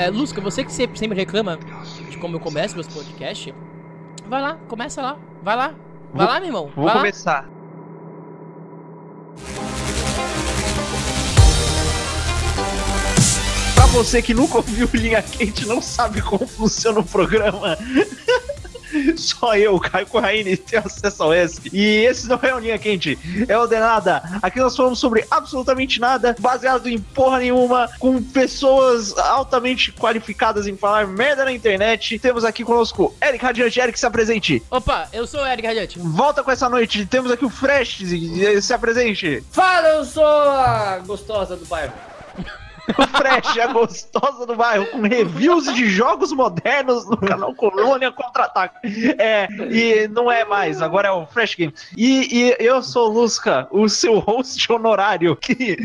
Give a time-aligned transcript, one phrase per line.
[0.00, 1.58] É, Lusca, você que sempre, sempre reclama
[2.08, 3.52] de como eu começo meus podcasts,
[4.26, 5.74] vai lá, começa lá, vai lá.
[6.14, 6.70] Vai Vou- lá, meu irmão.
[6.74, 7.00] Vou vai lá.
[7.00, 7.46] começar.
[13.74, 17.76] Pra você que nunca ouviu Linha Quente, não sabe como funciona o programa.
[19.16, 21.70] Só eu, Caio Corraine, tenho acesso ao ESC.
[21.72, 24.22] E esse não é o Linha Quente, é o De Nada.
[24.42, 30.76] Aqui nós falamos sobre absolutamente nada, baseado em porra nenhuma, com pessoas altamente qualificadas em
[30.76, 32.18] falar merda na internet.
[32.18, 33.80] Temos aqui conosco Eric Radiante.
[33.80, 34.62] Eric, se apresente.
[34.70, 35.98] Opa, eu sou o Eric Radiante.
[35.98, 37.06] Volta com essa noite.
[37.06, 38.02] Temos aqui o Fresh,
[38.62, 39.42] se apresente.
[39.50, 42.09] Fala, eu sou a gostosa do bairro.
[42.98, 48.76] O Fresh, a gostosa do bairro, com reviews de jogos modernos no canal Colônia Contra-Ataque.
[49.18, 51.74] É, e não é mais, agora é o Fresh Game.
[51.96, 55.76] E, e eu sou o Lusca, o seu host honorário, que,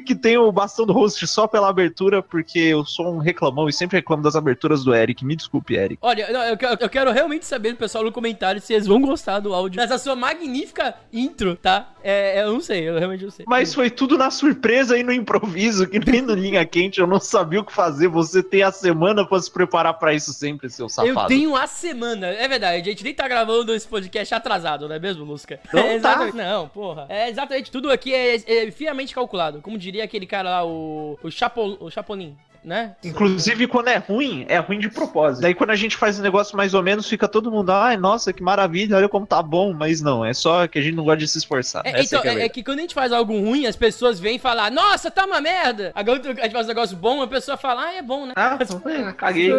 [0.00, 3.72] que tem o bastão do host só pela abertura, porque eu sou um reclamão e
[3.72, 5.24] sempre reclamo das aberturas do Eric.
[5.24, 5.98] Me desculpe, Eric.
[6.02, 9.40] Olha, eu, quero- eu quero realmente saber do pessoal no comentário se eles vão gostar
[9.40, 11.88] do áudio dessa sua magnífica intro, tá?
[12.02, 13.44] É, eu não sei, eu realmente não sei.
[13.48, 17.60] Mas foi tudo na surpresa e no improviso, que nem no Quente, eu não sabia
[17.60, 18.08] o que fazer.
[18.08, 21.20] Você tem a semana pra se preparar pra isso sempre, seu safado.
[21.20, 24.94] Eu tenho a semana, é verdade, a gente nem tá gravando esse podcast atrasado, não
[24.94, 25.58] é mesmo, Lusca?
[25.72, 26.14] Não é tá.
[26.34, 27.06] Não, porra.
[27.08, 29.60] É exatamente, tudo aqui é, é fiamente calculado.
[29.62, 32.96] Como diria aquele cara lá, o, o, Chapo, o Chapolin, né?
[33.04, 35.42] Inclusive, quando é ruim, é ruim de propósito.
[35.42, 38.32] Daí, quando a gente faz um negócio mais ou menos, fica todo mundo, ai, nossa,
[38.32, 39.72] que maravilha, olha como tá bom.
[39.72, 41.82] Mas não, é só que a gente não gosta de se esforçar.
[41.84, 44.18] É, então, que é é, é que quando a gente faz algo ruim, as pessoas
[44.18, 45.92] vêm falar, nossa, tá uma merda.
[45.94, 48.32] Agora a gente faz um negócio bom, a pessoa fala, ah, é bom, né?
[48.36, 49.52] Ah, é, caguei.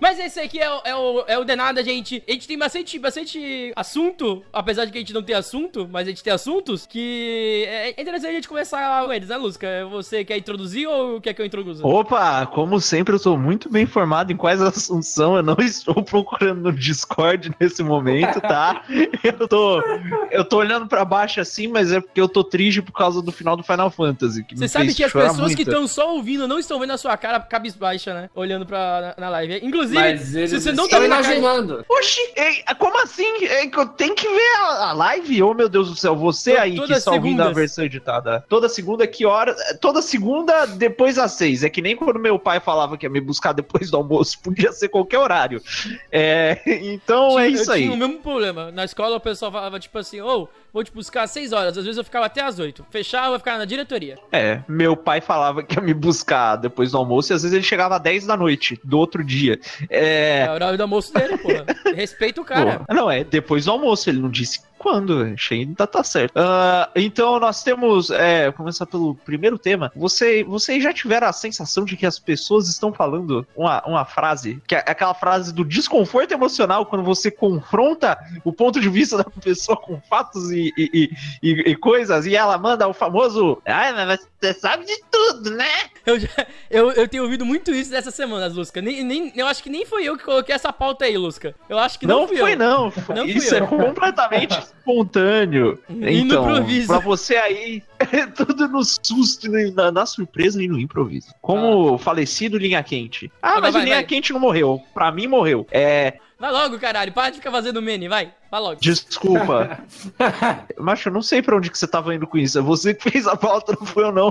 [0.00, 2.22] Mas esse aqui é, o- é o, é o de nada, gente.
[2.28, 6.06] A gente tem bastante, bastante assunto, apesar de que a gente não tem assunto, mas
[6.06, 9.66] a gente tem assuntos que é interessante a gente começar com eles, né, Lusca?
[9.90, 11.86] Você quer introduzir ou quer que eu introduza?
[11.86, 15.36] Opa, como sempre, eu sou muito bem informado em quais assuntos são.
[15.36, 18.82] Eu não estou procurando no Discord nesse momento, tá?
[19.22, 19.82] Eu tô,
[20.30, 23.32] eu tô olhando pra baixo assim, mas é porque eu tô triste por causa do
[23.32, 24.44] final do Final Fantasy.
[24.44, 25.62] Que Você me sabe fez que as pessoas que muito.
[25.70, 28.30] estão só ouvindo não estão vendo a sua cara cabisbaixa, né?
[28.34, 29.60] Olhando pra, na, na live.
[29.66, 31.06] Inclusive, Mas se você não tá a cara...
[31.06, 31.84] imaginando.
[31.88, 33.44] Oxi, ei, como assim?
[33.46, 35.42] É que eu tenho que ver a, a live?
[35.42, 38.44] Oh, meu Deus do céu, você To- aí que está ouvindo a versão editada.
[38.48, 39.54] Toda segunda, que hora?
[39.80, 41.64] Toda segunda, depois das seis.
[41.64, 44.72] É que nem quando meu pai falava que ia me buscar depois do almoço, podia
[44.72, 45.60] ser qualquer horário.
[46.10, 47.82] É, então é Tinha- isso eu aí.
[47.82, 48.70] tinha o mesmo problema.
[48.70, 51.76] Na escola o pessoal falava tipo assim, ô, vou te buscar às 6 horas.
[51.78, 52.86] Às vezes eu ficava até às 8.
[52.90, 54.16] Fechava, eu ficava na diretoria.
[54.32, 57.64] É, meu pai falava que ia me buscar depois do almoço e às vezes ele
[57.64, 59.58] chegava às 10 da noite do outro dia.
[59.90, 60.50] É É.
[60.50, 61.64] o horário do almoço dele, porra.
[61.94, 62.80] Respeita o cara.
[62.86, 66.34] Pô, não, é depois do almoço, ele não disse quando, ainda tá certo.
[66.36, 69.90] Ah, então nós temos, é, começar pelo primeiro tema.
[69.96, 74.62] Você, vocês já tiveram a sensação de que as pessoas estão falando uma, uma frase,
[74.64, 79.24] que é aquela frase do desconforto emocional quando você confronta o ponto de vista da
[79.24, 81.10] pessoa com fatos e, e,
[81.42, 85.66] e, e- coisas, e ela manda o famoso, ai, mas você sabe de tudo, né?
[86.06, 86.28] Eu, já,
[86.70, 88.80] eu, eu tenho ouvido muito isso dessas semanas, Lusca.
[88.80, 91.56] Nem, nem, eu acho que nem foi eu que coloquei essa pauta aí, Lusca.
[91.68, 92.56] Eu acho que não, Não, fui foi, eu.
[92.58, 92.84] não.
[92.84, 93.64] Não fui Isso eu.
[93.64, 95.78] é completamente espontâneo.
[95.90, 96.44] E Então,
[96.86, 101.28] pra você aí, é tudo no susto, na, na surpresa e no improviso.
[101.40, 103.30] Como o falecido Linha Quente.
[103.42, 104.04] Ah, Vai, mas vai, o Linha vai.
[104.04, 104.82] Quente não morreu.
[104.94, 105.66] Pra mim, morreu.
[105.70, 107.12] É, Vai logo, caralho.
[107.12, 108.30] Para de ficar fazendo mene, vai.
[108.50, 108.78] Vai logo.
[108.78, 109.80] desculpa.
[110.78, 112.58] Macho, eu não sei pra onde que você tava indo com isso.
[112.58, 114.30] É você que fez a pauta, não foi eu não.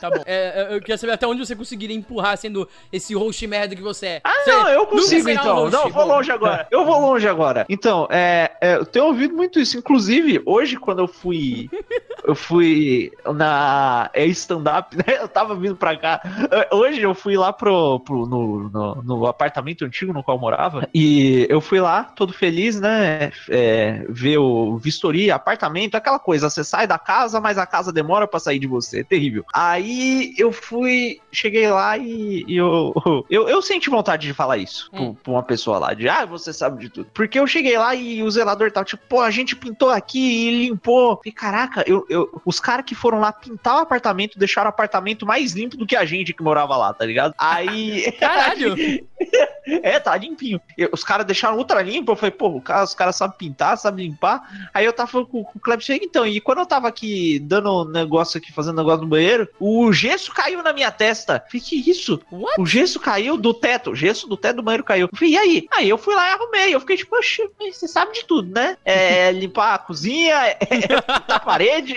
[0.00, 0.22] Tá bom.
[0.26, 4.06] É, eu- queria saber até onde você conseguiria empurrar sendo esse host merda que você
[4.06, 4.20] é.
[4.22, 5.56] Ah, Você não, eu consigo um então.
[5.56, 5.72] host.
[5.76, 6.68] não, vou longe agora.
[6.70, 7.66] Eu vou longe agora.
[7.68, 9.76] Então, é, é, eu tenho ouvido muito isso.
[9.76, 11.68] Inclusive, hoje, quando eu fui.
[12.24, 12.99] Eu fui
[13.34, 14.10] na.
[14.12, 15.04] É stand-up, né?
[15.20, 16.20] Eu tava vindo pra cá.
[16.72, 20.88] Hoje eu fui lá pro, pro- no, no, no apartamento antigo no qual eu morava.
[20.94, 23.30] E eu fui lá, todo feliz, né?
[23.48, 26.48] É, ver o vistoria, apartamento, aquela coisa.
[26.50, 29.00] Você sai da casa, mas a casa demora pra sair de você.
[29.00, 29.44] É terrível.
[29.54, 31.20] Aí eu fui.
[31.32, 32.92] Cheguei lá e, e eu,
[33.30, 33.48] eu.
[33.48, 35.14] Eu senti vontade de falar isso pra- Hum.
[35.14, 35.94] pra uma pessoa lá.
[35.94, 37.08] De, ah, você sabe de tudo.
[37.14, 40.66] Porque eu cheguei lá e o zelador tava tipo, pô, a gente pintou aqui e
[40.68, 41.20] limpou.
[41.24, 45.24] E caraca, eu, eu, os caras que foram lá pintar o apartamento deixaram o apartamento
[45.24, 47.32] mais limpo do que a gente que morava lá, tá ligado?
[47.38, 48.10] Aí.
[48.18, 48.74] Caralho!
[49.82, 50.60] É, tá limpinho.
[50.90, 52.10] Os caras deixaram ultra limpo.
[52.10, 54.42] Eu falei, pô, cara, os caras sabem pintar, sabem limpar.
[54.74, 57.82] Aí eu tava falando com, com o chega, então, e quando eu tava aqui dando
[57.82, 61.44] um negócio aqui, fazendo negócio no banheiro, o gesso caiu na minha testa.
[61.46, 62.20] Falei, que isso?
[62.32, 62.60] What?
[62.60, 65.08] O gesso caiu do teto, o gesso do teto do banheiro caiu.
[65.14, 65.68] Falei, e aí?
[65.72, 66.74] Aí eu fui lá e arrumei.
[66.74, 68.76] Eu fiquei tipo, "Oxe, você sabe de tudo, né?
[68.84, 71.94] É limpar a cozinha, é pintar a parede,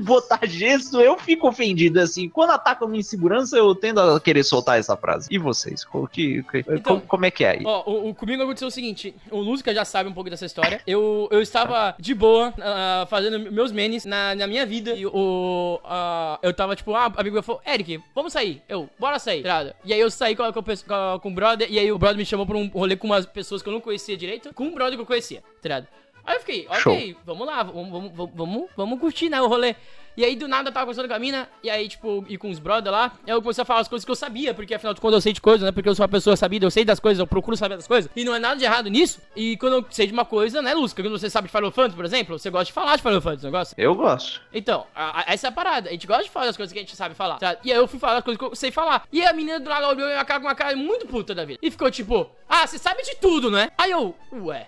[0.00, 1.00] botar gesso.
[1.00, 2.28] Eu fico ofendido, assim.
[2.28, 5.28] Quando atacam minha insegurança, eu tendo a querer soltar essa frase.
[5.30, 5.84] E vocês?
[5.84, 7.62] Co- Que, que- Então, como, como é que é aí?
[7.64, 10.80] Ó, o, o- comigo aconteceu o seguinte: o Lusca já sabe um pouco dessa história.
[10.86, 14.92] Eu, eu estava de boa, ah, fazendo meus menes na, na minha vida.
[14.94, 15.80] E o.
[15.84, 18.62] ah, eu tava tipo, ah, amigo falou, Eric, vamos sair.
[18.68, 19.74] Eu, bora sair, tá?
[19.84, 22.24] E aí eu saí com, com, com, com o brother, e aí o brother me
[22.26, 24.94] chamou pra um rolê com umas pessoas que eu não conhecia direito, com um brother
[24.96, 25.82] que eu conhecia, tá?
[26.24, 29.74] Aí eu fiquei, ok, vamos lá, vamos, vamos, vamos, vamos curtir, né, o rolê.
[30.18, 32.50] E aí, do nada, eu tava conversando com a mina, e aí, tipo, e com
[32.50, 35.00] os brother lá, eu comecei a falar as coisas que eu sabia, porque afinal de
[35.00, 35.70] contas eu sei de coisas, né?
[35.70, 38.10] Porque eu sou uma pessoa sabida, eu sei das coisas, eu procuro saber das coisas,
[38.16, 39.20] e não é nada de errado nisso.
[39.36, 41.94] E quando eu sei de uma coisa, né, Lúcia, quando você sabe de Final Fantasy,
[41.94, 43.74] por exemplo, você gosta de falar de Final Fantasy, não gosta?
[43.78, 44.40] Eu gosto.
[44.52, 45.88] Então, a- a- essa é a parada.
[45.88, 47.38] A gente gosta de falar das coisas que a gente sabe falar.
[47.38, 47.56] tá?
[47.62, 49.06] E aí eu fui falar das coisas que eu sei falar.
[49.12, 51.60] E a menina do lado olhou minha cara com uma cara muito puta da vida.
[51.62, 53.70] E ficou tipo, ah, você sabe de tudo, né?
[53.78, 54.66] Aí eu, ué.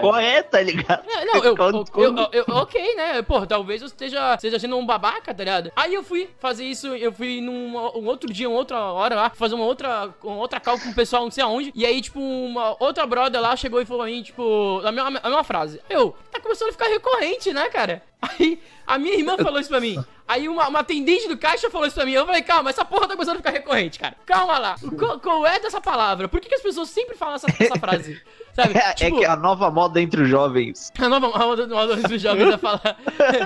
[0.00, 1.04] Qual é, tá ligado?
[1.08, 3.22] É, não, eu, eu, eu, eu- ok, né?
[3.22, 5.72] Pô, talvez eu esteja, esteja sendo um babaca, tá ligado?
[5.76, 9.30] Aí eu fui fazer isso, eu fui num um outro dia, uma outra hora lá,
[9.30, 11.72] fazer uma outra, uma outra call com o pessoal não sei aonde.
[11.74, 15.20] E aí, tipo, uma outra brother lá chegou e falou pra mim, tipo, a mesma,
[15.22, 15.80] a mesma frase.
[15.88, 18.02] Eu, tá começando a ficar recorrente, né, cara?
[18.22, 20.02] Aí a minha irmã falou isso pra mim.
[20.26, 22.12] Aí uma, uma atendente do caixa falou isso pra mim.
[22.12, 24.16] Eu falei, calma, essa porra tá começando a ficar recorrente, cara.
[24.24, 24.76] Calma lá.
[24.98, 26.26] Qual, qual é dessa palavra?
[26.28, 28.20] Por que, que as pessoas sempre falam essa, essa frase?
[28.54, 28.74] Sabe?
[28.78, 30.92] É, é que a nova moda entre os jovens.
[30.98, 32.96] A nova moda moda dos jovens a falar.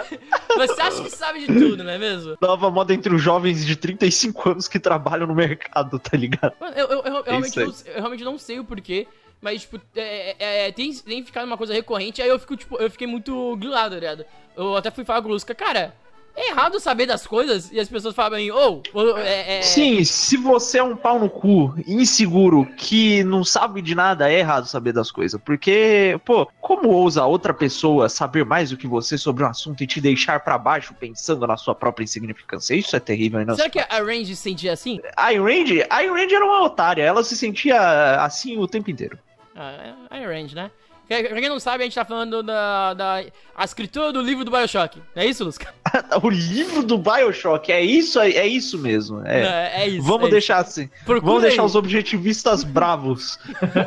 [0.56, 2.36] Você acha que sabe de tudo, não é mesmo?
[2.40, 6.52] Nova moda entre os jovens de 35 anos que trabalham no mercado, tá ligado?
[6.60, 7.66] Mano, eu, eu- eu- eu realmente isso aí.
[7.66, 9.06] não, eu realmente não sei o porquê.
[9.40, 12.76] Mas, tipo, é, é- é, tem, tem ficado uma coisa recorrente, aí eu fico, tipo,
[12.76, 14.24] eu fiquei muito grilado, tá ligado?
[14.56, 15.94] Eu até fui falar com o Lusca, cara,
[16.36, 20.04] é errado saber das coisas e as pessoas falam mim, ô, ô, é, é, Sim,
[20.04, 24.66] se você é um pau no cu, inseguro, que não sabe de nada, é errado
[24.66, 25.40] saber das coisas.
[25.44, 29.86] Porque, pô, como ousa outra pessoa saber mais do que você sobre um assunto e
[29.86, 32.74] te deixar pra baixo pensando na sua própria insignificância?
[32.74, 35.00] Isso é terrível, não Será que a Range se sentia assim?
[35.16, 39.18] A Range, a Range era uma otária, ela se sentia assim o tempo inteiro.
[39.56, 40.70] Ah, é a Range, né?
[41.08, 43.24] Pra quem não sabe, a gente tá falando da, da
[43.56, 45.00] a escritora do livro do Bioshock.
[45.16, 45.74] Não é isso, Lusca?
[46.22, 49.26] o livro do Bioshock, é isso, é isso mesmo.
[49.26, 49.40] É.
[49.40, 50.06] É, é isso.
[50.06, 50.88] Vamos é deixar assim.
[51.04, 51.66] Procura Vamos deixar aí.
[51.66, 53.38] os objetivistas bravos.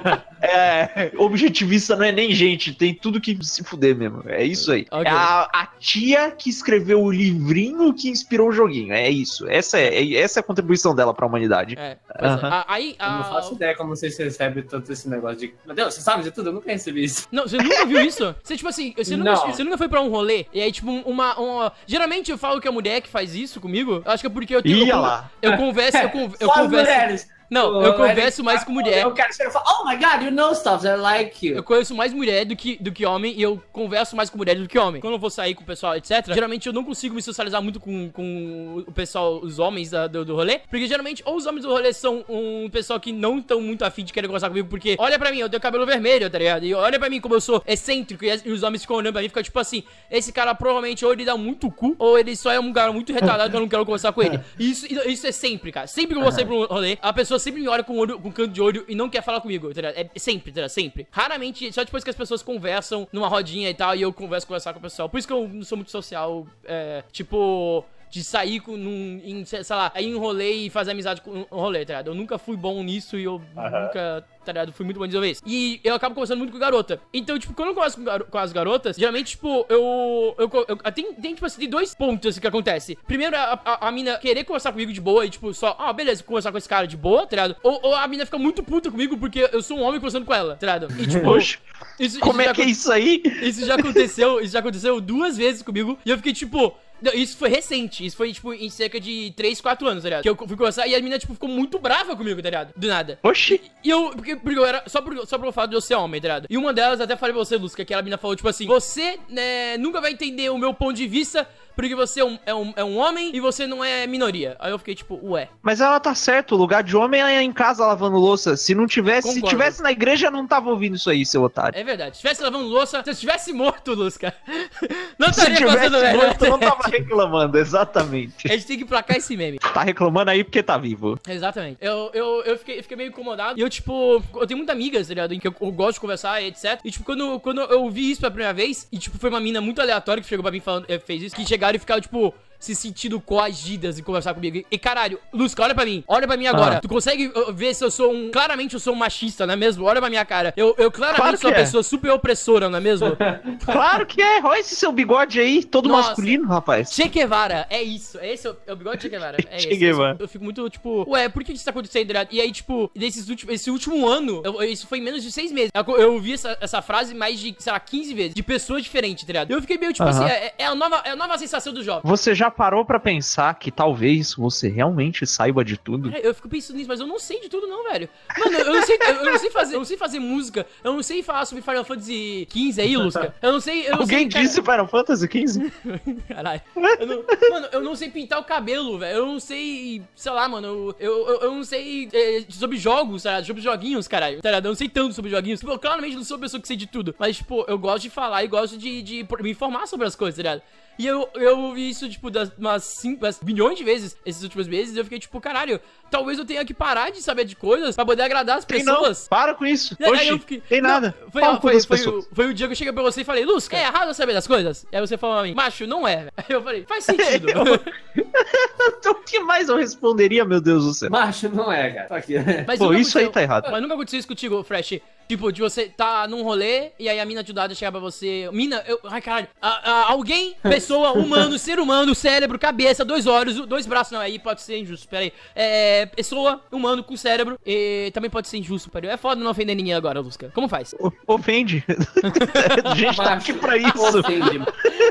[0.42, 4.24] é, objetivista não é nem gente, tem tudo que se fuder mesmo.
[4.26, 4.88] É isso aí.
[4.90, 5.06] Ok.
[5.06, 8.94] É a, a tia que escreveu o livrinho que inspirou o joguinho.
[8.94, 9.48] É isso.
[9.48, 11.76] Essa é, é- essa é a contribuição dela pra humanidade.
[11.78, 12.26] É, é.
[12.28, 12.48] Aham.
[12.50, 15.54] A- Aí, Eu não faço ideia como vocês recebem tanto esse negócio de.
[15.66, 16.50] Meu Deus, você sabe de tudo?
[16.50, 17.11] Eu nunca recebi isso.
[17.32, 18.36] Não, você nunca viu isso?
[18.44, 19.48] Você, tipo assim, você nunca, Não.
[19.48, 21.74] você nunca foi pra um rolê e aí, tipo, uma, uma.
[21.86, 24.02] Geralmente eu falo que é mulher que faz isso comigo.
[24.06, 24.86] Eu acho que é porque eu tenho.
[24.86, 25.32] Ia eu, lá.
[25.42, 26.10] Eu converso, eu,
[26.50, 27.28] converso.
[27.52, 29.04] Não, O eu converso mais tá com mulher.
[29.04, 31.58] Eu quero chegar e falar, oh my god, you know stuff, I like you.
[31.58, 34.56] Eu conheço mais mulher do que, do que homem e eu converso mais com mulher
[34.56, 35.02] do que homem.
[35.02, 37.78] Quando eu vou sair com o pessoal, etc., geralmente eu não consigo me socializar muito
[37.80, 41.64] com, com o pessoal, os homens da- do, do rolê, porque geralmente ou os homens
[41.66, 44.96] do rolê são um pessoal que não estão muito afim de querer conversar comigo, porque
[44.98, 46.64] olha pra mim, eu tenho cabelo vermelho, tá ligado?
[46.64, 49.22] E olha pra mim como eu sou excêntrico e, e os homens ficam olhando pra
[49.22, 52.34] mim e ficam tipo assim: esse cara provavelmente ou ele dá muito cu, ou ele
[52.36, 54.40] só é um cara muito retardado que eu não quero conversar com ele.
[54.58, 55.88] E isso, isso é sempre, cara.
[55.88, 57.98] Sempre que eu vou sair pra um rolê, a pessoa sempre me olha com o
[57.98, 60.10] olho, com canto de olho e não quer falar comigo, tá ligado?
[60.16, 60.70] É sempre, tá ligado?
[60.70, 61.08] Sempre.
[61.12, 64.74] Raramente, só depois que as pessoas conversam numa rodinha e tal, e eu converso, conversar
[64.74, 65.10] com o pessoal.
[65.10, 67.84] Por isso que eu não sou muito social, é, tipo.
[68.10, 71.46] De sair com, num, em, sei lá, aí em rolê e fazer amizade com um
[71.50, 72.08] rolê, tá ligado?
[72.08, 74.72] Eu nunca fui bom nisso e eu nunca, tá ligado?
[74.74, 75.42] Fui muito bom de isso.
[75.46, 77.00] E eu acabo conversando muito com garota.
[77.14, 80.36] Então, tipo, quando eu converso com, garo- com as garotas, geralmente, tipo, eu.
[80.38, 82.98] eu, eu- eu- tem, tem, tipo assim, tem dois pontos assim, que acontece.
[83.08, 86.24] Primeiro, a, a, a mina querer conversar comigo de boa e, tipo, só, ah, beleza,
[86.24, 87.56] conversar com esse cara de boa, tá ligado?
[87.64, 90.34] Ou, ou a mina fica muito puta comigo porque eu sou um homem conversando com
[90.34, 90.88] ela, tá ligado?
[91.02, 91.60] E, tipo, Poxa,
[92.00, 93.22] isso, como isso é que é isso aí?
[93.42, 95.98] isso já aconteceu, isso já aconteceu duas vezes comigo.
[96.06, 96.76] E eu fiquei tipo.
[97.02, 100.24] não, Isso foi recente, isso foi, tipo, em cerca de 3, 4 anos, tá ligado?
[100.24, 102.74] Que eu fui conversar e a menina, tipo, ficou muito brava comigo, tá ligado?
[102.76, 103.20] Do nada.
[103.24, 103.60] Oxi.
[103.84, 104.31] E eu, porque,
[104.66, 106.42] era, só por, só pelo fato de eu ser homem, tá?
[106.50, 109.20] E uma delas, até falei pra você, Lúcia, que aquela menina falou, tipo assim, você,
[109.30, 112.74] né, nunca vai entender o meu ponto de vista porque você é um, é, um,
[112.76, 114.56] é um homem e você não é minoria.
[114.60, 115.50] Aí eu fiquei tipo, ué.
[115.62, 118.56] Mas ela tá certo, o lugar de homem é em casa lavando louça.
[118.58, 119.50] Se não tivesse, se Concordo.
[119.50, 121.78] tivesse na igreja, não tava ouvindo isso aí, seu otário.
[121.78, 122.16] É verdade.
[122.18, 124.34] Se tivesse lavando louça, se eu estivesse morto, Lusca,
[125.18, 128.48] não Se estaria tivesse fazendo morto, não tava reclamando, exatamente.
[128.52, 129.60] A gente tem que placar esse meme.
[129.60, 131.20] Tá reclamando aí porque tá vivo.
[131.28, 131.78] Exatamente.
[131.82, 133.60] Eu, eu, eu, fiquei, fiquei meio incomodado.
[133.60, 135.34] E eu, tipo, eu tenho muitas amigas, tá ligado?
[135.34, 136.80] Em que eu, eu gosto de conversar e etc.
[136.84, 139.62] E, tipo, quando, quando eu vi isso pela primeira vez, e, tipo, foi uma mina
[139.62, 142.34] muito aleatória que chegou pra mim falando, eh, fez isso, que e ficaram, tipo.
[142.62, 144.64] Se sentindo coagidas em conversar comigo.
[144.72, 146.04] E caralho, Lusca, olha pra mim.
[146.08, 146.78] Olha pra mim agora.
[146.78, 146.80] Ah.
[146.80, 148.30] Tu consegue uh, ver se eu sou um.
[148.32, 149.84] Claramente eu sou um machista, não é mesmo?
[149.86, 150.54] Olha pra minha cara.
[150.56, 151.60] Eu, eu claramente Claro sou uma é.
[151.60, 153.08] pessoa super opressora, não é mesmo?
[153.66, 154.42] Claro que é.
[154.44, 156.10] Olha esse seu bigode aí, todo Nossa.
[156.10, 156.92] masculino, rapaz.
[156.94, 158.20] Che Guevara, é isso.
[158.20, 159.38] É esse é o, é o bigode Che Guevara.
[159.50, 159.78] É Che esse.
[159.78, 160.18] Guevara.
[160.20, 162.30] Eu fico muito, tipo, ué, por que isso tá acontecendo direto?
[162.32, 165.52] E aí, tipo, nesses últimos, esse último ano, eu- isso foi em menos de seis
[165.52, 165.72] meses.
[165.74, 169.24] Eu, eu ouvi essa, essa frase mais de, sei lá, 15 vezes, de pessoas diferentes,
[169.26, 169.52] tá ligado?
[169.52, 170.24] Eu fiquei meio, tipo Aham.
[170.26, 172.02] assim, é, é a nova, é a nova sensação do jovem.
[172.06, 176.12] Você já parou pra pensar que talvez você realmente saiba de tudo?
[176.12, 178.08] Cara, Eu fico pensando nisso, mas eu não sei de tudo, não, velho.
[178.38, 181.02] Mano, eu não sei, eu, não sei fazer, eu não sei fazer música, eu não
[181.04, 183.34] sei falar sobre Final Fantasy XV aí, Lusca.
[183.42, 183.88] Eu não sei.
[183.88, 185.72] Eu não Alguém sei, cara- disse Final Fantasy XV?
[186.28, 186.62] Caralho.
[187.00, 189.18] Eu não- mano, eu não sei pintar o cabelo, velho.
[189.20, 190.02] Eu não sei.
[190.16, 190.68] Sei lá, mano.
[190.68, 193.46] Eu, eu, eu- não sei é, sobre jogos, tá ligado?
[193.48, 194.42] Sobre joguinhos, caralho.
[194.42, 194.50] Tá?
[194.52, 195.60] Eu não sei tanto sobre joguinhos.
[195.60, 197.16] Tipo, eu claramente não sou uma pessoa que sei de tudo.
[197.18, 200.36] Mas, tipo, eu gosto de falar e gosto de, de me informar sobre as coisas,
[200.36, 200.62] tá ligado?
[201.00, 204.68] E eu, eu ouvi isso, tipo, das, umas, cinco, umas milhões de vezes esses últimos
[204.68, 204.96] meses.
[204.96, 205.80] E eu fiquei, tipo, caralho,
[206.12, 208.98] talvez eu tenha que parar de saber de coisas pra poder agradar as Tem não,
[209.00, 209.28] pessoas.
[209.28, 209.96] para com isso.
[210.00, 211.16] E aí Oxi, eu fiquei- tem Não, nada.
[211.32, 212.26] Foi, cu foi, foi, pessoas.
[212.26, 214.14] o, foi o dia que eu cheguei pra você e falei, Lusca, é errado eu
[214.14, 214.86] saber das coisas?
[214.92, 216.28] Aí você falou pra mim, macho, não é.
[216.38, 217.48] Aí eu falei, faz sentido.
[217.50, 221.10] Então, o que mais eu responderia, meu Deus do céu?
[221.10, 222.08] Macho não é, cara.
[222.08, 222.36] Tô aqui.
[222.68, 223.70] Mas Pô, isso aí tá errado.
[223.72, 225.00] Mas nunca aconteceu isso contigo, Fresh.
[225.28, 228.50] Tipo, de você tá num rolê e aí a mina de dada chega pra você.
[228.52, 229.00] Mina, eu.
[229.06, 229.48] Ai, caralho.
[229.62, 234.12] A- a- alguém, pessoa, humano, ser humano, cérebro, cabeça, dois olhos, dois braços.
[234.12, 235.34] Não, aí pode ser injusto, pera aí.
[235.56, 236.06] É.
[236.08, 237.60] Pessoa, humano com cérebro.
[237.66, 239.10] E também pode ser injusto, peraí.
[239.12, 240.52] É foda não ofender ninguém agora, Lusca.
[240.54, 240.94] Como faz?
[241.00, 241.84] O- Ofende.
[242.84, 244.20] A gente tá aqui pra isso.
[244.20, 244.62] Ofende.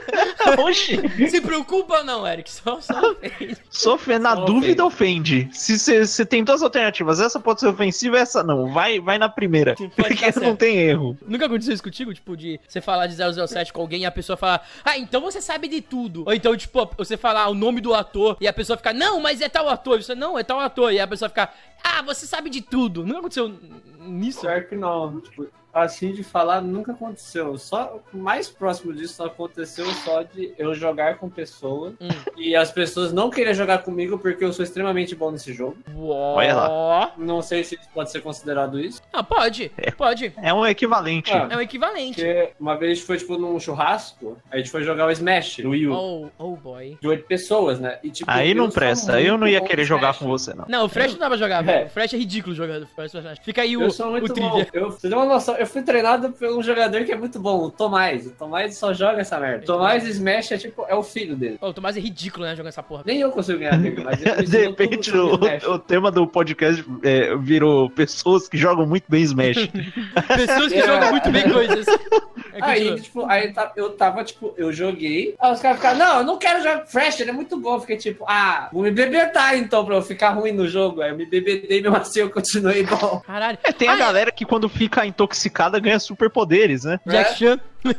[0.59, 1.29] Oxi.
[1.31, 2.51] Se preocupa não, Eric?
[2.51, 3.57] Só, só ofende.
[3.71, 5.49] Sofre na Só dúvida, ofende.
[5.53, 8.73] Se você tem duas alternativas, essa pode ser ofensiva e essa não.
[8.73, 9.75] Vai, vai na primeira.
[9.75, 11.17] Porque tá não tem erro.
[11.27, 12.13] Nunca aconteceu isso contigo?
[12.13, 15.41] Tipo, de você falar de 007 com alguém e a pessoa falar, ah, então você
[15.41, 16.25] sabe de tudo.
[16.27, 19.41] Ou então, tipo, você falar o nome do ator e a pessoa ficar, não, mas
[19.41, 19.99] é tal ator.
[19.99, 20.93] E você, não, é tal ator.
[20.93, 23.05] E a pessoa ficar, ah, você sabe de tudo.
[23.05, 23.49] Nunca aconteceu
[24.01, 24.41] nisso?
[24.41, 25.21] Pior que não.
[25.21, 27.57] Tipo, assim de falar nunca aconteceu.
[27.59, 32.09] Só o mais próximo disso aconteceu só de eu jogar com pessoas Hum.
[32.37, 35.77] e as pessoas não querem jogar comigo porque eu sou extremamente bom nesse jogo.
[35.95, 36.35] Uó.
[36.37, 36.55] Olha
[37.17, 39.01] Não sei se pode ser considerado isso.
[39.13, 40.33] Ah, pode, pode.
[40.43, 41.33] É um equivalente.
[41.33, 41.49] Ah.
[41.51, 42.15] É o equivalente.
[42.23, 45.59] Porque uma vez a gente foi, tipo, num churrasco, a gente foi jogar o Smash
[45.59, 45.93] no Wii U.
[45.95, 46.97] Oh, oh boy.
[47.01, 47.99] De oito pessoas, né?
[48.03, 49.21] E, tipo, Aí não presta.
[49.21, 50.65] Eu não ia bom querer jogar com você, não.
[50.69, 51.67] Não, o Fresh não dá pra jogar, É.
[51.67, 51.87] velho.
[51.87, 52.89] O Fresh é ridículo jogando.
[53.43, 54.35] Fica aí o, Eu sou o muito bom.
[54.35, 54.69] trivia.
[54.73, 57.65] Eu, você tem uma noção, eu fui treinado por um jogador que é muito bom,
[57.65, 58.27] o Tomás.
[58.27, 59.63] O Tomás só joga essa merda.
[59.63, 61.59] O Tomás Smash é tipo, é o filho dele.
[61.61, 63.03] Ô, o Tomás é ridículo, né, jogando essa porra.
[63.07, 65.35] Nem eu consigo ganhar dele, mas ele De repente, o,
[65.73, 69.69] o tema do podcast é, virou pessoas que jogam muito bem Smash.
[70.37, 70.87] Pessoas que É.
[70.87, 71.87] jogam muito bem coisas.
[72.53, 73.01] É, Aí, continua.
[73.01, 75.37] tipo, aí tá- eu tava, tipo, eu joguei.
[75.39, 77.75] Aí os caras ficaram, não, eu não quero jogar Fresh, ele é muito bom.
[77.75, 81.01] Eu fiquei tipo, ah, vou me bebetar então pra eu ficar ruim no jogo.
[81.01, 83.23] Aí eu me bebedei, mesmo assim eu continuei bom.
[83.25, 83.57] Caralho.
[83.63, 85.07] É, tem a Ah, galera que quando fica
[85.51, 87.01] intoxicada ganha superpoderes, né?
[87.07, 87.61] Jack Chan.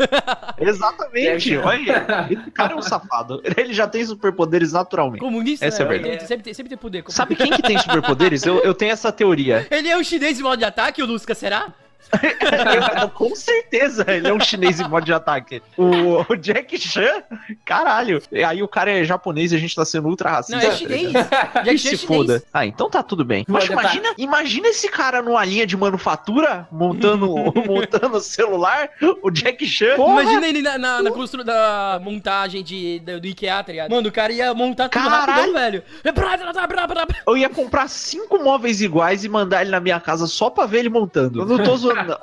[0.59, 1.55] Exatamente.
[1.55, 1.57] É.
[1.59, 3.41] Olha, esse cara é um safado.
[3.57, 5.19] Ele já tem superpoderes naturalmente.
[5.21, 5.89] Comunista, Essa é né?
[5.89, 6.17] verdade.
[6.19, 7.03] Tem- Sempre, tem- sempre tem poder.
[7.09, 8.43] Sabe quem que tem superpoderes?
[8.45, 9.67] Eu, eu tenho essa teoria.
[9.69, 11.73] Ele é um chinês em modo de ataque, o Lusca, será?
[13.01, 15.61] Eu- com certeza ele é um chinês em modo de ataque.
[15.77, 17.23] O, o Jack Chan,
[17.65, 18.21] caralho.
[18.31, 20.61] E Aí o cara é japonês e a gente tá sendo ultra racista.
[20.61, 21.11] Não, é chinês.
[21.13, 22.43] Jack Chan é se foda.
[22.53, 23.45] Ah, então tá tudo bem.
[23.47, 23.73] Mas tá.
[23.73, 27.27] imagina, imagina esse cara numa linha de manufatura, montando
[27.65, 28.89] montando celular,
[29.21, 29.95] o Jack Chan.
[29.95, 33.91] Porra, Imagina ele na, na, na constru- da montagem de, do, do IKEA, tá ligado?
[33.91, 35.31] Mano, o cara ia montar tudo Caralho.
[35.31, 35.83] rapidão, velho.
[36.03, 36.11] É.
[37.27, 40.79] Eu ia comprar cinco móveis iguais e mandar ele na minha casa só pra ver
[40.79, 41.41] ele montando.
[41.41, 42.17] Eu não tô zoando, não.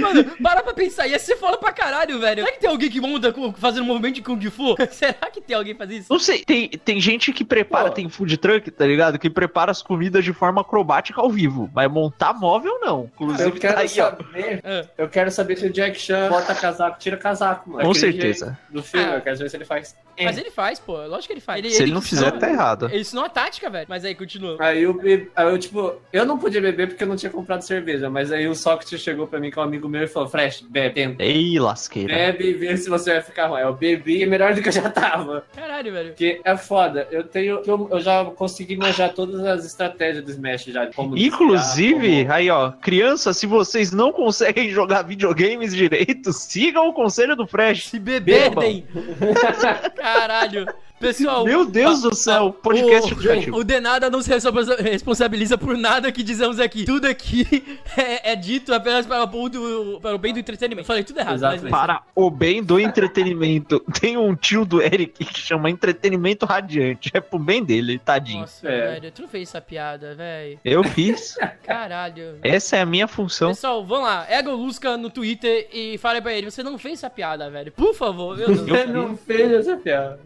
[0.00, 2.42] Mano, para pra pensar, ia ser foda pra caralho, velho.
[2.42, 4.74] Será que tem alguém que monta com- fazendo um movimento de Kung Fu?
[4.90, 6.06] Será que tem alguém que faz isso?
[6.10, 7.94] Não sei, tem, tem gente que prepara, Pô.
[7.94, 9.18] tem food truck, tá ligado?
[9.18, 11.70] Que prepara as comidas de forma acrobática ao vivo.
[11.74, 13.10] Mas montar móvel, não.
[13.14, 14.10] Inclusive, Eu quero tá aí, ó.
[14.10, 14.60] saber.
[14.64, 14.84] Ah.
[14.98, 17.84] Eu quero saber se o Jack Chan bota casaco, tira casaco, mano.
[17.84, 18.58] Com Aquele certeza.
[18.70, 19.14] Do filme, Ah.
[19.16, 19.96] eu quero saber se ele faz.
[20.16, 20.24] É.
[20.26, 20.96] Mas ele faz, pô.
[21.06, 21.74] Lógico que ele faz.
[21.74, 22.86] Se ele não que fizer, ensina- tá errado.
[22.90, 23.86] Ele ensinou a tática, velho.
[23.88, 24.56] Mas aí, continua.
[24.60, 25.00] Aí eu,
[25.34, 28.46] aí eu, tipo, eu não podia beber porque eu não tinha comprado cerveja, mas aí
[28.46, 31.16] o Socket chegou pra mim, que é um amigo meu, e falou: Fresh, bebe.
[31.18, 32.14] Ei, lasqueira.
[32.14, 33.60] Bebe e vê se você vai ficar ruim.
[33.60, 35.44] Eu bebi é melhor do que eu já tava.
[35.56, 36.08] Caralho, velho.
[36.10, 37.08] Porque é foda.
[37.10, 37.62] Eu tenho.
[37.66, 40.86] Eu, eu já consegui manjar todas as estratégias do Smash já.
[40.92, 46.88] Como Inclusive, desviar, como- aí ó, crianças, se vocês não conseguem jogar videogames direito, sigam
[46.88, 47.88] o conselho do Fresh.
[47.88, 48.86] Se bebedem.
[49.96, 50.66] Caralho.
[51.02, 53.56] Pessoal, Meu Deus do céu, podcast o, educativo.
[53.56, 56.84] o Denada não se responsa- responsabiliza por nada que dizemos aqui.
[56.84, 57.44] Tudo aqui
[57.98, 60.86] é, é dito apenas para o, do, para o bem do entretenimento.
[60.86, 61.40] Falei tudo errado.
[61.68, 63.80] Para o bem do entretenimento.
[64.00, 67.10] Tem um tio do Eric que chama entretenimento radiante.
[67.12, 68.42] É pro bem dele, tadinho.
[68.42, 68.92] Nossa, É.
[68.94, 69.10] velho.
[69.12, 70.60] Tu não fez essa piada, velho.
[70.64, 71.36] Eu fiz.
[71.66, 72.38] Caralho.
[72.44, 73.48] Essa é a minha função.
[73.48, 74.24] Pessoal, vamos lá.
[74.30, 76.48] Ego Lusca no Twitter e fale pra ele.
[76.50, 77.72] Você não fez essa piada, velho.
[77.72, 78.60] Por favor, meu Deus.
[78.60, 80.20] Você não fez essa piada.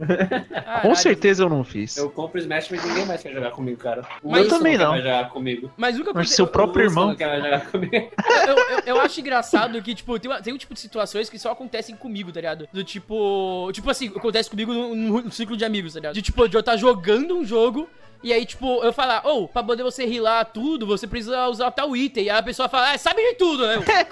[0.82, 1.96] Com certeza eu não fiz.
[1.96, 4.02] Eu compro Smash, mas ninguém mais quer jogar comigo, cara.
[4.22, 4.90] O Mas Wilson também quer não.
[4.90, 5.72] mais jogar comigo.
[5.76, 6.36] Mas nunca Mas aconteceu.
[6.36, 7.08] seu próprio O Wilson irmão.
[7.10, 7.94] não quer mais jogar comigo.
[8.48, 11.38] eu, eu, eu acho engraçado que, tipo, tem, uma- tem um tipo de situações que
[11.38, 12.68] só acontecem comigo, tá ligado?
[12.72, 13.70] Do tipo.
[13.72, 16.14] Tipo assim, acontece comigo no, no- no ciclo de amigos, tá ligado?
[16.14, 17.88] De tipo, de eu estar jogando um jogo.
[18.22, 21.94] E aí, tipo, eu falar, ô, pra poder você rilar tudo, você precisa usar tal
[21.94, 22.24] item.
[22.24, 23.76] E aí a pessoa fala, ah, sabe de tudo, né?
[23.76, 24.04] Eu, Qual é,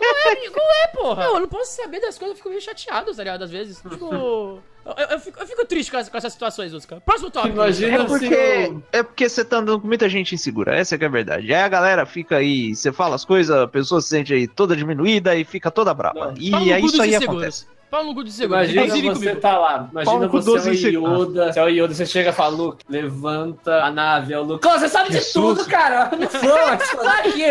[0.51, 1.25] qual é, porra?
[1.25, 3.43] Não, eu não posso saber das coisas, eu fico meio chateado, tá ligado?
[3.43, 3.81] Às vezes.
[3.89, 4.63] Tipo.
[4.87, 7.01] Eu, eu fico, eu fico triste com, essa- com essas situações, Oscar.
[7.01, 7.55] Próximo tópico.
[7.55, 11.07] Imagina É porque, é porque você tá andando com muita gente insegura, essa que é
[11.07, 11.53] a verdade.
[11.55, 14.77] Aí a galera fica aí, você fala as coisas, a pessoa se sente aí toda
[14.77, 16.27] diminuída e fica toda brava.
[16.33, 16.35] Não.
[16.39, 17.67] E é cu isso aí acontece.
[17.91, 18.59] Pau no cu de seguro.
[18.65, 19.41] Imagina você comigo.
[19.41, 19.89] tá lá.
[19.93, 21.07] Imagina cu você é o.
[21.07, 21.53] Yoda.
[21.53, 24.33] Você é o Yoda, você chega e fala, Luke, levanta a nave.
[24.35, 24.67] É o Luke.
[24.67, 26.11] "Ô, Você sabe de Que tudo, cara.
[26.11, 27.45] Aqui.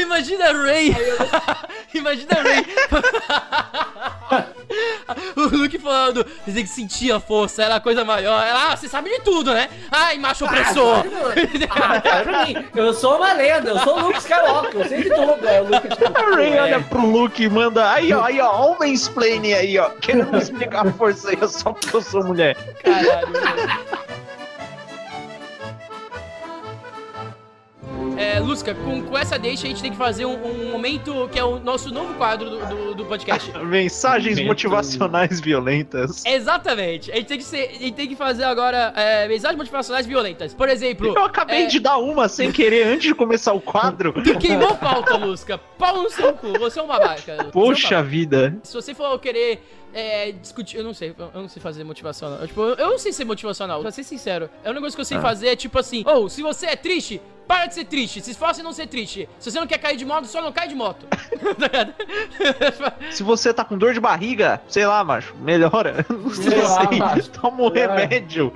[0.00, 0.96] Imagina a Ray.
[1.94, 2.66] Imagina a Ray.
[5.36, 8.44] o Luke falando, você tem que sentir a força, ela é a coisa maior.
[8.46, 9.68] Ela, ah, você sabe de tudo, né?
[9.90, 11.04] Ai, macho opressor.
[11.70, 15.10] Ah, pra mim, eu sou uma lenda, eu sou o Luke Skywalker, eu sei de
[15.10, 15.48] tudo.
[15.48, 16.62] É o Luke tipo, A Ray é.
[16.62, 20.32] olha pro Luke e manda, aí ó, aí ó, ó o mansplaining aí ó, querendo
[20.32, 22.56] me explicar a força aí só porque eu sou mulher.
[22.82, 24.11] Caralho,
[28.22, 31.38] É, Lusca, com, com essa deixa a gente tem que fazer um, um momento que
[31.40, 33.50] é o nosso novo quadro do, do, do podcast.
[33.66, 34.48] Mensagens Momento.
[34.48, 36.24] motivacionais violentas.
[36.24, 37.10] Exatamente.
[37.10, 40.54] A gente tem que, ser, a gente tem que fazer agora é, mensagens motivacionais violentas.
[40.54, 44.12] Por exemplo, Eu acabei é, de dar uma sem querer antes de começar o quadro.
[44.22, 45.58] tu queimou pauta, Lusca.
[45.58, 46.56] Pau no seu cu.
[46.60, 47.32] Você é um babaca.
[47.32, 48.08] É um Poxa babaca.
[48.08, 48.56] vida.
[48.62, 49.60] Se você for querer
[49.94, 50.78] é, discutir.
[50.78, 52.38] Eu não sei, eu não sei fazer motivacional.
[52.40, 54.48] Eu, tipo, eu, eu não sei ser motivacional, pra ser sincero.
[54.64, 55.22] É um negócio que eu sei Ah.
[55.22, 58.20] fazer, é tipo assim: ou se você é triste, para de ser triste.
[58.22, 59.28] Se esforce em não ser triste.
[59.38, 61.06] Se você não quer cair de moto, só não cai de moto.
[61.42, 61.92] Tá?
[63.10, 66.06] Se você tá com dor de barriga, sei lá, macho, melhora.
[66.08, 67.30] Não sei, Sei lá, macho.
[67.30, 67.80] toma um É.
[67.80, 68.52] remédio.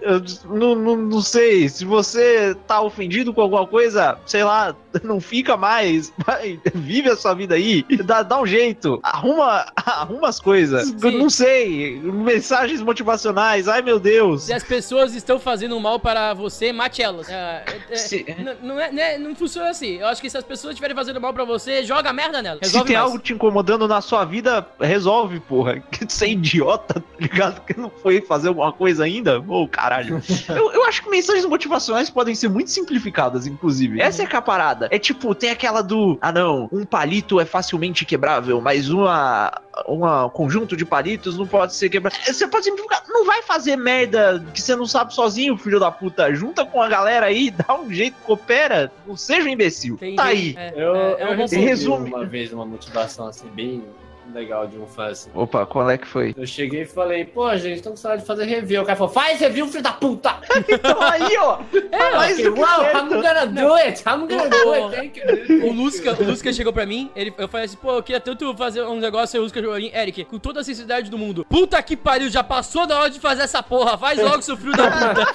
[0.00, 1.68] Eu não, não, não sei.
[1.68, 6.12] Se você tá ofendido com alguma coisa, sei lá, não fica mais.
[6.26, 7.84] Vai, vive a sua vida aí.
[8.04, 8.98] Dá, dá um jeito.
[9.02, 10.47] Arruma, arruma as coisas.
[10.54, 11.18] Eu Sim.
[11.18, 12.00] não sei.
[12.00, 13.68] Mensagens motivacionais.
[13.68, 14.44] Ai, meu Deus.
[14.44, 17.28] Se as pessoas estão fazendo mal para você, mate elas.
[17.28, 18.26] É, é, é, Se-
[18.62, 19.96] não, é, né, não funciona assim.
[19.96, 22.58] Eu acho que se as pessoas estiverem fazendo mal pra você, joga merda nela.
[22.62, 23.06] Se Resolve tem mais.
[23.10, 25.82] algo te incomodando na sua vida, resolve, porra.
[25.98, 27.60] Que você é idiota, tá ligado?
[27.64, 29.40] Que não foi fazer alguma coisa ainda?
[29.40, 30.22] Ô, caralho.
[30.48, 34.00] eu, eu acho que mensagens motivacionais podem ser muito simplificadas, inclusive.
[34.00, 34.88] Essa é que é a parada.
[34.92, 39.50] É tipo, tem aquela do, ah não, um palito é facilmente quebrável, mas uma,
[39.86, 42.16] uma conjunto de palitos não pode ser quebrado.
[42.24, 43.02] Você pode simplificar.
[43.08, 46.32] Não vai fazer merda que você não sabe sozinho, filho da puta.
[46.34, 48.90] Junta com a galera aí, dá um jeito, coopera.
[49.06, 49.96] Não seja um imbecil.
[49.96, 50.54] Tem- tá aí.
[50.56, 52.08] É, Eu, é, é um eu recebi Resume.
[52.10, 53.84] uma vez uma motivação assim, bem
[54.32, 55.30] legal de um fã assim.
[55.34, 56.34] Opa, qual é que foi?
[56.36, 58.82] Eu cheguei e falei, pô, gente, tô com saudade de fazer review.
[58.82, 60.36] O cara falou, faz review, filho da puta!
[60.68, 61.60] Então aí, ó.
[61.90, 62.82] É, Faz Fiquei, o que wow.
[62.82, 64.02] I'm gonna do it!
[64.06, 64.96] I'm gonna do it!
[64.96, 65.66] Thank you!
[65.66, 68.54] O Lusca, o Lusca chegou pra mim, ele, eu falei assim, pô, eu queria tanto
[68.56, 71.44] fazer um negócio, e o Lusca pra mim, Eric, com toda a sinceridade do mundo,
[71.48, 74.72] puta que pariu, já passou da hora de fazer essa porra, faz logo, seu filho
[74.72, 75.26] da puta.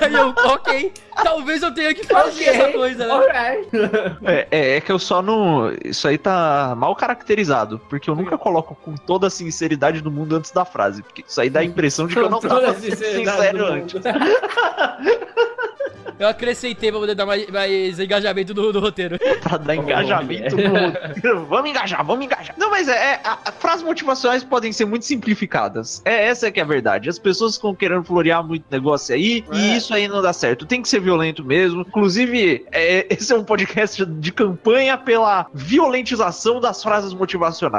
[0.04, 3.12] Aí eu, ok, talvez eu tenha que fazer essa coisa, né?
[3.12, 3.68] Alright.
[4.24, 5.72] É, é, é que eu só não.
[5.84, 7.80] Isso aí tá mal caracterizado.
[7.88, 11.02] Porque eu nunca coloco com toda a sinceridade do mundo antes da frase.
[11.02, 13.94] Porque isso aí dá a impressão de que eu não tava sincero antes.
[16.18, 19.18] Eu acrescentei pra poder dar mais, mais engajamento do, do roteiro.
[19.42, 21.44] Pra dar engajamento no roteiro.
[21.46, 22.54] Vamos engajar, vamos engajar.
[22.56, 26.00] Não, mas é, é, a- a- frases motivacionais podem ser muito simplificadas.
[26.06, 27.10] É essa é que é a verdade.
[27.10, 29.56] As pessoas ficam querendo florear muito negócio aí É.
[29.56, 30.64] e isso aí não dá certo.
[30.64, 31.82] Tem que ser violento mesmo.
[31.82, 37.75] Inclusive, é, esse é um podcast de campanha pela violentização das frases motivacionais.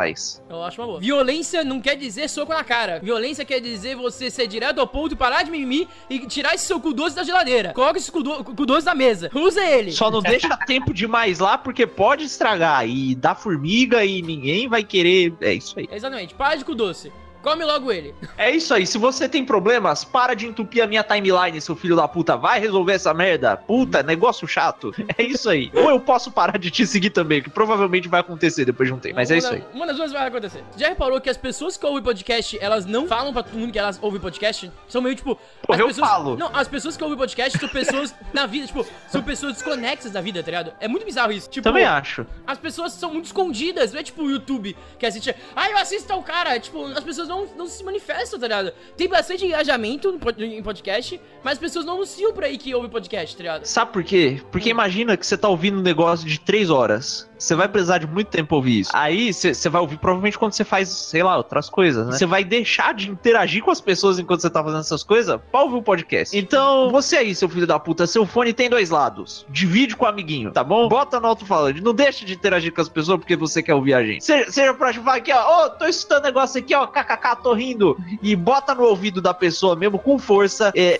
[0.50, 1.00] Eu acho uma boa.
[1.00, 3.00] Violência não quer dizer soco na cara.
[3.00, 6.80] Violência quer dizer você ser direto ao ponto, parar de mimimi e tirar esse seu
[6.80, 7.74] cu doce da geladeira.
[7.74, 9.30] Coloca esse cu doce do- o doce da mesa.
[9.34, 9.92] Usa ele.
[9.92, 12.88] Só não deixa tempo demais lá, porque pode estragar.
[12.88, 15.34] E dá formiga e ninguém vai querer.
[15.42, 15.88] É isso aí.
[15.92, 16.34] Exatamente.
[16.36, 17.12] Para de o doce.
[17.48, 18.14] Come logo ele.
[18.38, 18.86] É isso aí.
[18.86, 22.36] Se você tem problemas, para de entupir a minha timeline, seu filho da puta.
[22.36, 23.56] Vai resolver essa merda.
[23.56, 24.94] Puta, negócio chato.
[25.18, 25.72] É isso aí.
[25.74, 29.00] Ou eu posso parar de te seguir também, que provavelmente vai acontecer depois de um
[29.00, 29.16] tempo.
[29.16, 29.64] Mas é Uma isso da- aí.
[29.74, 30.64] Uma das duas vai acontecer.
[30.76, 33.80] Já reparou que as pessoas que ouvem podcast, elas não falam pra todo mundo que
[33.80, 34.72] elas ouvem podcast?
[34.88, 35.40] São meio tipo.
[35.68, 36.36] As eu pessoas, falo.
[36.38, 40.22] Não, as pessoas que ouvem podcast são pessoas na vida, tipo, são pessoas desconexas da
[40.22, 40.74] vida, tá ligado?
[40.80, 41.50] É muito bizarro isso.
[41.50, 42.26] Tipo, Também acho.
[42.46, 45.34] as pessoas são muito escondidas, não é tipo o YouTube que assiste.
[45.56, 46.60] Ah, eu assisto ao cara.
[46.60, 48.73] Tipo, as pessoas não, não se manifestam, tá ligado?
[48.95, 53.36] Tem bastante engajamento em podcast, mas as pessoas não anunciam pra aí que ouve podcast,
[53.36, 53.65] tá ligado?
[53.65, 54.41] Sabe por quê?
[54.52, 57.30] Porque imagina que você tá ouvindo um negócio de três horas.
[57.38, 58.91] Você vai precisar de muito tempo pra ouvir isso.
[58.93, 62.13] Aí você vai ouvir provavelmente quando você faz, sei lá, outras coisas, né?
[62.13, 65.62] Você vai deixar de interagir com as pessoas enquanto você tá fazendo essas coisas pra
[65.62, 66.38] ouvir o podcast.
[66.38, 69.45] Então, você aí, seu filho da puta, seu fone tem dois lados.
[69.50, 70.88] Divide com o amiguinho, tá bom?
[70.88, 71.82] Bota no alto-falante.
[71.82, 74.23] Não deixa de interagir com as pessoas porque você quer ouvir a gente.
[74.23, 77.97] Seja, seja pra falar aqui, ó, ô, tô escutando negócio aqui, ó, kkk, tô rindo.
[78.21, 80.71] E bota no ouvido da pessoa mesmo com força.
[80.76, 81.00] É,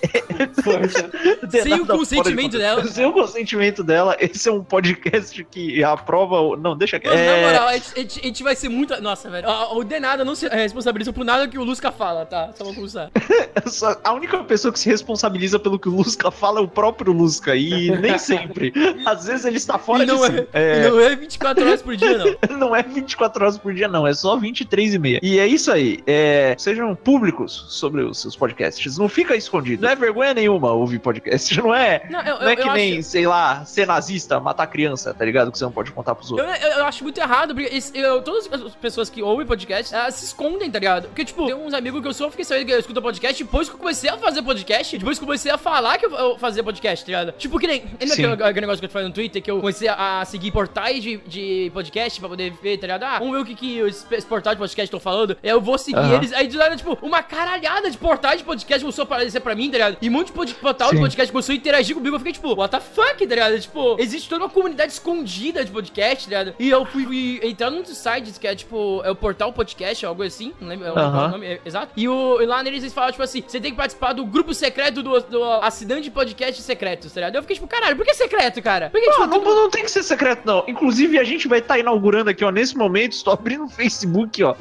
[0.64, 1.10] Poxa.
[1.64, 2.58] Sem o de consentimento contexto.
[2.58, 2.86] dela.
[2.86, 6.27] Sem o consentimento dela, esse é um podcast que aprova.
[6.36, 7.14] O- Não, deixa quieto.
[7.14, 9.00] Mano, na É, moral, a gente, a gente- a gente vai ser muito.
[9.02, 9.48] Nossa, velho.
[9.74, 12.52] O Denada não se responsabiliza por nada que o Lusca fala, tá?
[12.56, 13.10] Só vamos começar.
[14.04, 17.56] a única pessoa que se responsabiliza pelo que o Lusca fala é o próprio Lusca.
[17.56, 18.74] E nem sempre.
[19.06, 20.48] Às vezes ele está fora e não, de si.
[20.54, 22.28] é, e não é 24 horas por dia, não.
[22.68, 24.06] Não é 24 horas por dia, não.
[24.08, 25.20] É só 23 e meia.
[25.22, 26.00] E é isso aí.
[26.08, 28.98] É, sejam públicos sobre os seus podcasts.
[28.98, 29.84] Não fica escondido.
[29.84, 31.56] Não é vergonha nenhuma ouvir podcast.
[31.62, 34.40] Não é, Não, eu, não é eu- que eu nem, acho- sei lá, ser nazista,
[34.40, 35.52] matar criança, tá ligado?
[35.52, 36.64] Que você não pode contar pros Eu, outros.
[36.64, 40.26] eu- eu acho muito errado, porque eu- todas as pessoas que ouvem podcast, elas se
[40.26, 41.08] escondem, tá ligado?
[41.08, 43.70] Porque, tipo, tem uns amigos que eu só fiquei sabendo que eu escuto podcast depois
[43.70, 46.38] que eu comecei a fazer podcast, depois que eu comecei a falar que eu, eu
[46.38, 47.32] fazia podcast, tá ligado?
[47.38, 47.84] Tipo, que nem.
[48.00, 50.26] Lembra aquele, aquele negócio que eu te falei no Twitter, que eu comecei a, a
[50.26, 53.04] seguir portais de, de podcast pra poder ver, tá ligado?
[53.04, 55.38] Ah, vamos ver o que, que os portal de podcast estão falando.
[55.44, 56.16] Eu vou seguir Aham.
[56.16, 56.34] eles.
[56.34, 59.68] Aí do nada, tipo, uma caralhada de portais de podcast começou a aparecer pra mim,
[59.70, 59.98] tá ligado?
[60.02, 62.16] E um monte de portal de podcast começou a interagir comigo.
[62.16, 63.60] Eu fiquei, tipo, what the fuck, tá ligado?
[63.60, 66.56] Tipo, existe toda uma comunidade escondida de podcast, tá ligado?
[66.60, 70.06] E eu fui, fui entrar num dos sites que é, tipo, é o portal podcast,
[70.06, 70.54] algo assim.
[70.60, 71.92] Não lembro, eu não lembro qual é o nome é, exato.
[71.96, 74.54] E, o, e lá neles eles falam, tipo assim, você tem que participar do grupo
[74.54, 77.36] secreto do, do assinante de podcast secretos, tá ligado?
[77.36, 78.90] Eu fiquei, tipo, caralho, por que secreto, cara?
[78.90, 80.64] Por que, tipo, Não, não, tudo- não tem que ser secreto, não.
[80.68, 84.56] Inclusive, a gente vai estar inaugurando aqui, ó, nesse momento, estou abrindo o Facebook, ó.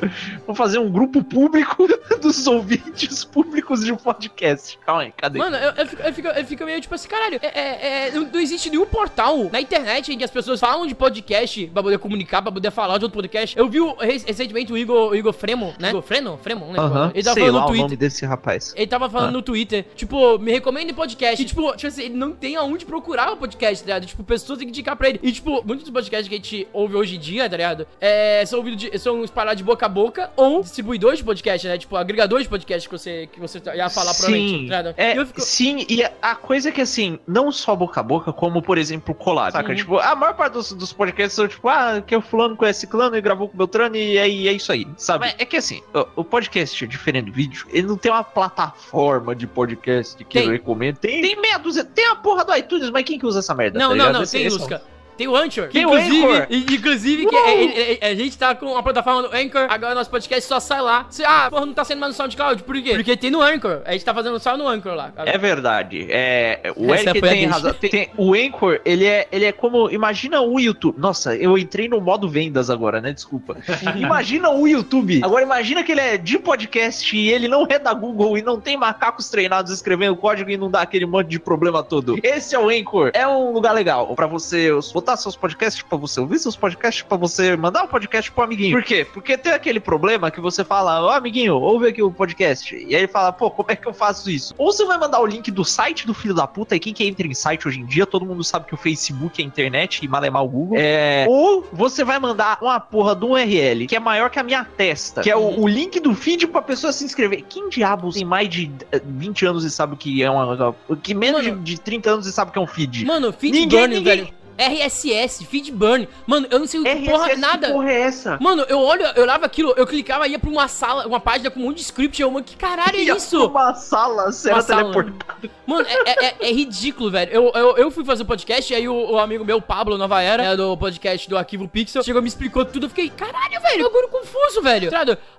[0.46, 1.86] Vou fazer um grupo público
[2.20, 4.78] dos ouvintes públicos de um podcast.
[4.84, 5.38] Calma aí, cadê?
[5.38, 8.10] Mano, eu, eu, fico, eu, fico, eu fico meio tipo assim, caralho, é, é- é,
[8.12, 11.35] não, não existe nenhum portal na internet em que as pessoas falam de podcast
[11.72, 13.56] pra poder comunicar, pra poder falar de outro podcast.
[13.58, 15.90] Eu vi o- re- recentemente o Igor, o Igor Fremo, né?
[15.90, 16.38] Igor Freno?
[16.42, 16.60] Fremo?
[16.66, 16.82] Não lembro.
[16.98, 17.84] Aham, Ele tava sei falando lá no o Twitter.
[17.84, 18.72] nome desse rapaz.
[18.76, 19.32] Ele tava falando Ah.
[19.32, 21.42] no Twitter, tipo, me recomende podcast.
[21.42, 24.06] E, tipo, tipo assim, ele não tem aonde procurar o podcast, tá ligado?
[24.06, 25.20] Tipo, pessoas têm que indicar pra ele.
[25.22, 27.86] E, tipo, muitos dos podcasts que a gente ouve hoje em dia, tá ligado?
[28.00, 31.78] É, são, ouvidos de, são espalhados de boca a boca ou distribuidores de podcast, né?
[31.78, 34.94] Tipo, agregadores de podcast que você, que você ia falar provavelmente, Sim, tá ligado?
[34.96, 38.00] é, E eu fico- sim, e a- a coisa é que assim, não só boca
[38.00, 39.70] a boca, como por exemplo, colar, saca?
[39.70, 39.74] Uhum.
[39.76, 43.16] Tipo, a maior parte dos, dos podcasts são tipo, ah, que o fulano conhece ciclano
[43.16, 45.34] e gravou com o Beltrano e é, e é isso aí, sabe?
[45.38, 49.46] é que assim, o, o podcast, diferente do vídeo, ele não tem uma plataforma de
[49.46, 50.46] podcast que Tem.
[50.46, 50.98] eu recomendo.
[50.98, 53.78] Tem, tem meia dúzia, tem a porra do iTunes, mas quem que usa essa merda?
[53.78, 54.82] Não, tá não, não, tem, esse é Lusca.
[55.16, 55.68] Tem o Anchor.
[55.68, 56.46] Tem o inclusive, Anchor.
[56.50, 57.46] e- Inclusive, que Uou.
[57.48, 60.60] é- é- é- a gente tá com a plataforma do Anchor, agora nosso podcast só
[60.60, 61.06] sai lá.
[61.08, 62.94] Você, ah, porra, não tá sendo mais no SoundCloud, por quê?
[62.94, 63.80] Porque tem no Anchor.
[63.84, 65.12] A gente tá fazendo só no Anchor lá.
[65.24, 66.06] É verdade.
[66.10, 67.72] É, o Essa Eric tem razão.
[67.74, 69.90] Tem- tem- o Anchor, ele é, ele é como.
[69.90, 70.98] Imagina o YouTube.
[70.98, 73.12] Nossa, eu entrei no modo vendas agora, né?
[73.12, 73.56] Desculpa.
[73.96, 75.20] imagina o YouTube.
[75.24, 78.60] Agora imagina que ele é de podcast e ele não é da Google e não
[78.60, 82.18] tem macacos treinados escrevendo código e não dá aquele monte de problema todo.
[82.22, 83.10] Esse é o Anchor.
[83.14, 87.18] É um lugar legal pra você botar seus podcasts, pra você ouvir seus podcasts, pra
[87.18, 88.72] você mandar um podcast pro amiguinho.
[88.76, 89.06] Por quê?
[89.12, 92.74] Porque tem aquele problema que você fala, ó, amiguinho, ouve aqui o podcast.
[92.74, 94.54] E aí ele fala, pô, como é que eu faço isso?
[94.56, 97.04] Ou você vai mandar o link do site do filho da puta, e quem que
[97.06, 100.02] entra em site hoje em dia, todo mundo sabe que o Facebook é a internet
[100.04, 100.78] e malemar o Google.
[100.80, 101.26] É.
[101.28, 105.20] Ou você vai mandar uma porra do URL que é maior que a minha testa,
[105.20, 107.44] que é o, o link do feed pra pessoa se inscrever.
[107.48, 110.74] Quem diabos tem mais de eh, 20 anos e sabe o que é uma.
[111.02, 111.62] que menos de, Mano.
[111.62, 113.04] de 30 anos e sabe o que é um feed?
[113.04, 114.34] Mano, feed Ninguém- burning, ninguém- velho.
[114.58, 116.08] RSS, Feedburn.
[116.26, 117.66] Mano, eu não sei o que porra, RSS, nada.
[117.68, 118.38] Que porra é essa?
[118.40, 121.60] Mano, eu olho, eu olhava aquilo, eu clicava, ia pra uma sala, uma página com
[121.60, 123.46] um monte de script, eu, mano, que caralho é isso?
[123.46, 124.82] Uma sala, você era Uma sala.
[124.92, 125.50] teleportado.
[125.66, 127.30] Mano, é, é- é- ridículo, velho.
[127.32, 130.22] Eu, eu, eu fui fazer um podcast, e aí o, o amigo meu, Pablo Nova
[130.22, 132.86] Era, né, do podcast do Arquivo Pixel, chegou e me explicou tudo.
[132.86, 134.90] Eu fiquei, caralho, velho, eu agora confuso, velho.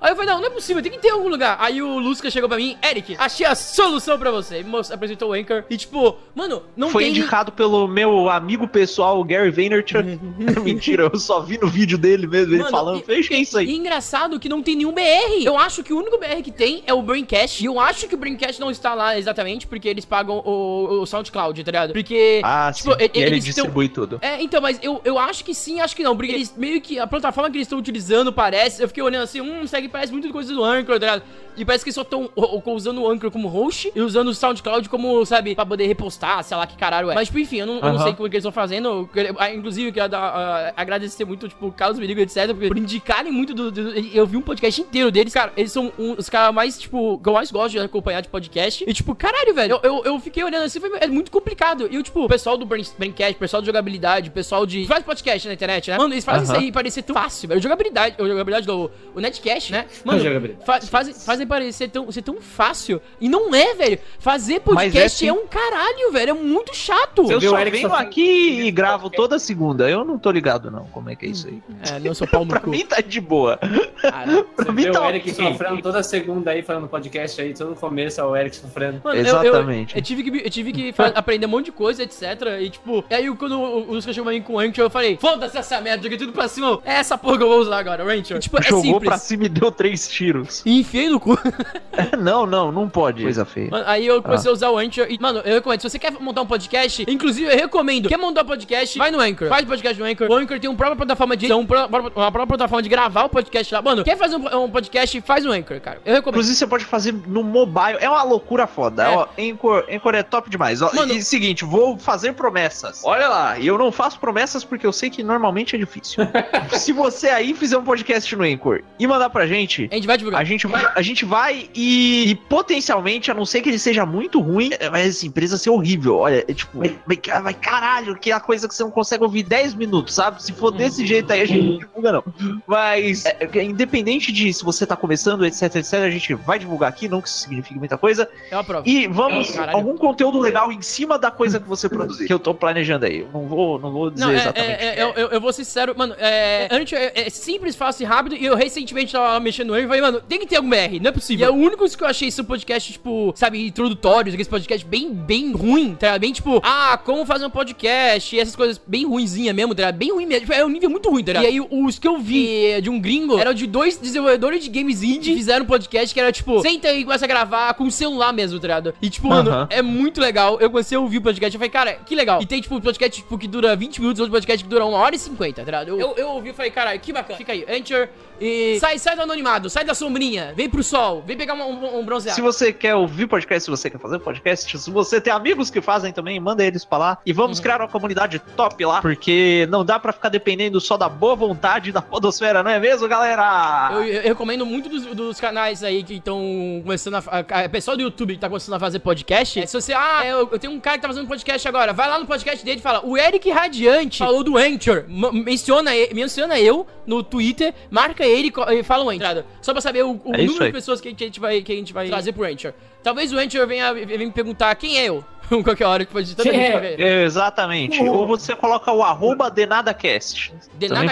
[0.02, 1.58] Aí eu falei, não, não é possível, tem que ter algum lugar.
[1.60, 4.64] Aí o Lusca chegou pra mim, Eric, achei a solução pra você.
[4.64, 5.64] Me apresentou o Anchor.
[5.70, 7.12] E tipo, mano, não Foi tem.
[7.12, 10.20] indicado pelo meu amigo pessoal, Gary Vaynerchuk.
[10.64, 13.00] Mentira, eu só vi no vídeo dele mesmo, ele Mano, falando.
[13.00, 13.76] e- Falei, que é isso E aí?
[13.76, 15.44] engraçado que não tem nenhum BR.
[15.44, 17.62] Eu acho que o único BR que tem é o Braincast.
[17.64, 21.06] E eu acho que o Braincast não está lá exatamente porque eles pagam o, o
[21.06, 21.94] SoundCloud, tá ligado?
[21.94, 22.42] Porque.
[22.44, 22.98] Ah, tipo, sim.
[23.00, 24.20] e- e ele eles tão- distribui tudo.
[24.22, 26.16] É, então, mas eu, eu acho que sim, acho que não.
[26.16, 27.00] Porque eles meio que.
[27.00, 28.82] A plataforma que eles estão utilizando parece.
[28.82, 31.24] Eu fiquei olhando assim, hum, aqui parece muito coisa do Anchor, tá ligado?
[31.56, 32.30] E parece que só estão
[32.68, 36.56] usando o Anchor como host e usando o SoundCloud como, sabe, pra poder repostar, sei
[36.56, 37.16] lá que caralho é.
[37.16, 38.97] Mas, tipo, enfim, eu não, eu não sei como é que eles estão fazendo.
[39.38, 42.78] Ah, Inclusive, eu queria dar, ah, agradecer muito, tipo, o Carlos Merigo, etc., porque por
[42.78, 45.34] indicarem muito do, do- Eu vi um podcast inteiro deles.
[45.34, 48.30] Cara, eles são um- os caras mais, tipo, que eu mais gosto de acompanhar de
[48.30, 48.84] podcast.
[48.88, 51.88] E, tipo, caralho, velho, eu, eu, eu fiquei olhando assim, foi, é muito complicado.
[51.92, 54.86] E, eu, tipo, o pessoal do Brain- Braincast, o pessoal de jogabilidade, o pessoal de.
[54.86, 55.98] Faz podcast na internet, né?
[55.98, 56.54] Mano, eles fazem Aham.
[56.58, 57.62] isso aí parecer tão fácil, velho.
[57.62, 59.86] Jogabilidade, o jogabilidade do o Netcast, né?
[60.06, 60.20] Mano,
[60.66, 63.02] fa- fazem, fazem parecer tão, ser tão fácil.
[63.20, 64.00] E não é, velho.
[64.20, 65.28] Fazer é podcast sim.
[65.28, 66.32] é, um caralho, velho.
[66.32, 67.30] É muito chato.
[67.32, 69.90] Eu viu só Eric venho só- aqui e gravo toda segunda.
[69.90, 71.62] Eu não tô ligado, não, como é que é isso aí.
[71.92, 72.70] É, não sou pau no Pra cu.
[72.70, 73.58] mim tá de boa.
[74.02, 74.44] Cara.
[74.56, 75.46] Pra mim tá o Eric ok.
[75.52, 79.02] sofrendo toda segunda aí, falando podcast aí, todo no começo é o Eric sofrendo.
[79.04, 79.96] Mano, eu- eu- Exatamente.
[79.96, 82.24] Eu, tive que, eu tive que aprender um monte de coisa, etc.
[82.62, 85.58] E tipo, aí quando o Lucas chegou pra mim com o Anchor, eu falei, foda-se
[85.58, 86.80] essa merda, joguei tudo pra cima.
[86.86, 88.40] É essa porra que eu vou usar agora, o.
[88.40, 89.08] Tipo, é Jogou simples.
[89.10, 90.62] pra cima e deu três tiros.
[90.66, 91.38] E enfiei no cu.
[92.20, 93.24] não, não, não pode.
[93.24, 93.70] Coisa feia.
[93.72, 96.12] Mano, aí eu comecei a usar o Anchor e, mano, eu recomendo, se você quer
[96.12, 100.00] montar um podcast, inclusive eu recomendo, quer montar um podcast, vai no Anchor, faz podcast
[100.00, 100.30] no Anchor.
[100.30, 103.74] O Anchor tem uma própria plataforma de edição, uma própria plataforma de gravar o podcast
[103.74, 103.82] lá.
[103.82, 106.00] Mano, quer fazer um, um podcast, faz no Anchor, cara.
[106.06, 106.36] Eu recomendo.
[106.38, 107.98] Inclusive, você pode fazer no mobile.
[108.00, 109.04] É uma loucura foda.
[109.04, 109.16] É.
[109.16, 110.82] Ó, Anchor, Anchor é top demais.
[110.82, 113.02] Ó, Mano- E seguinte, vou fazer promessas.
[113.04, 116.24] Olha lá, e eu não faço promessas porque eu sei que normalmente é difícil.
[116.78, 120.18] Se você aí fizer um podcast no Anchor e mandar pra gente, A gente vai
[120.18, 120.42] divulgar.
[120.42, 124.06] a gente vai, a gente vai e, e potencialmente, a não ser que ele seja
[124.06, 126.18] muito ruim, vai essa empresa ser horrível.
[126.18, 129.44] Olha, é tipo, vai, vai- vai- caralho, que a coisa que você não consegue ouvir
[129.44, 130.42] 10 minutos, sabe?
[130.44, 132.24] Se for desse jeito aí, a gente não divulga, não.
[132.66, 136.90] Mas, é, é, independente de se você tá começando, etc, etc, a gente vai divulgar
[136.90, 138.30] aqui, não que isso signifique muita coisa.
[138.52, 138.84] É uma prova.
[138.88, 139.78] E vamos, Caralho.
[139.78, 142.28] algum conteúdo legal em cima da coisa que você produzir.
[142.28, 143.26] Que eu tô planejando aí.
[143.34, 144.72] Não vou, não vou dizer Não, é, exatamente.
[144.84, 148.04] é, é, eu, eu- eu vou ser sincero, mano, é, antes é, é simples, fácil
[148.04, 150.70] e rápido, e eu recentemente tava mexendo no e falei, mano, tem que ter algum
[150.70, 151.46] BR, não é possível.
[151.46, 155.14] E é o único que eu achei esse podcast, tipo, sabe, introdutórios, aqueles podcast bem,
[155.14, 156.18] bem ruim, tá?
[156.20, 159.98] Bem, tipo, ah, como fazer um podcast, e essas coisas bem ruinzinha mesmo, tá ligado?
[159.98, 161.44] Bem ruim mesmo, tipo, é um nível muito ruim, tá ligado?
[161.46, 165.04] E aí, os que eu vi de um gringo, eram de dois desenvolvedores de games
[165.04, 167.86] indie, que fizeram um podcast que era, tipo, senta aí e começa a gravar com
[167.86, 168.94] o celular mesmo, tá ligado?
[169.02, 169.68] E, tipo, mano, Aham.
[169.70, 170.58] é muito legal.
[170.60, 172.42] Eu comecei a ouvir o podcast e falei, cara, que legal.
[172.42, 175.16] E tem, tipo, podcast tipo, que dura 20 minutos, outro podcast que dura 1 hora
[175.16, 175.90] e 50, tá ligado?
[175.90, 177.38] Eu, eu, eu ouvi e falei, caralho, que bacana.
[177.38, 178.08] Fica aí, Anchor.
[178.40, 182.00] E sai, sai do anonimado, sai da sombrinha, vem pro sol, vem pegar um, um,
[182.00, 182.36] um bronzeado.
[182.36, 185.82] Se você quer ouvir podcast, se você quer fazer podcast, se você tem amigos que
[185.82, 187.18] fazem também, manda eles pra lá.
[187.26, 187.64] E vamos Uhum.
[187.64, 191.92] criar uma comunidade top lá, porque não dá pra ficar dependendo só da boa vontade
[191.92, 193.90] da podosfera, não é mesmo, galera?
[193.94, 196.40] Eu, eu recomendo muito dos, dos canais aí que estão
[196.84, 199.60] começando a, a, a- Pessoal do YouTube que tá começando a fazer podcast.
[199.60, 199.94] É, se você.
[199.94, 201.94] Ah, eu, eu tenho um cara que tá fazendo podcast agora.
[201.94, 205.06] Vai lá no podcast dele e fala: O Eric Radiante falou do Anchor.
[205.34, 209.44] Menciona, menciona eu no Twitter, marca ele e fala o Anchor.
[209.62, 210.70] Só pra saber o, o É número aí.
[210.70, 212.74] de pessoas que a gente vai, que a gente vai trazer pro Anchor.
[213.04, 215.24] Talvez o Anchor venha, venha me perguntar quem é eu.
[215.64, 217.24] Qualquer hora que pode tanta é?
[217.24, 218.04] Exatamente.
[218.04, 220.52] Ou você coloca o arroba denadacast.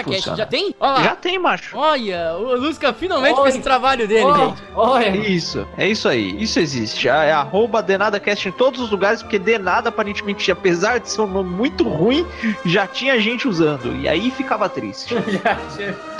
[0.04, 0.36] Funciona.
[0.36, 0.74] já tem?
[0.78, 1.02] Olha lá.
[1.02, 1.74] Já tem, macho.
[1.74, 3.44] Olha, o Lusca finalmente Oi.
[3.44, 4.62] fez o trabalho dele, Oh, gente.
[4.74, 6.36] olha, Isso, é isso aí.
[6.42, 7.08] Isso existe.
[7.08, 11.48] É arroba denadacast em todos os lugares, porque denada, aparentemente, apesar de ser um nome
[11.48, 12.26] muito ruim,
[12.66, 13.96] já tinha gente usando.
[13.96, 15.14] E aí ficava triste.
[15.14, 15.96] já tinha-.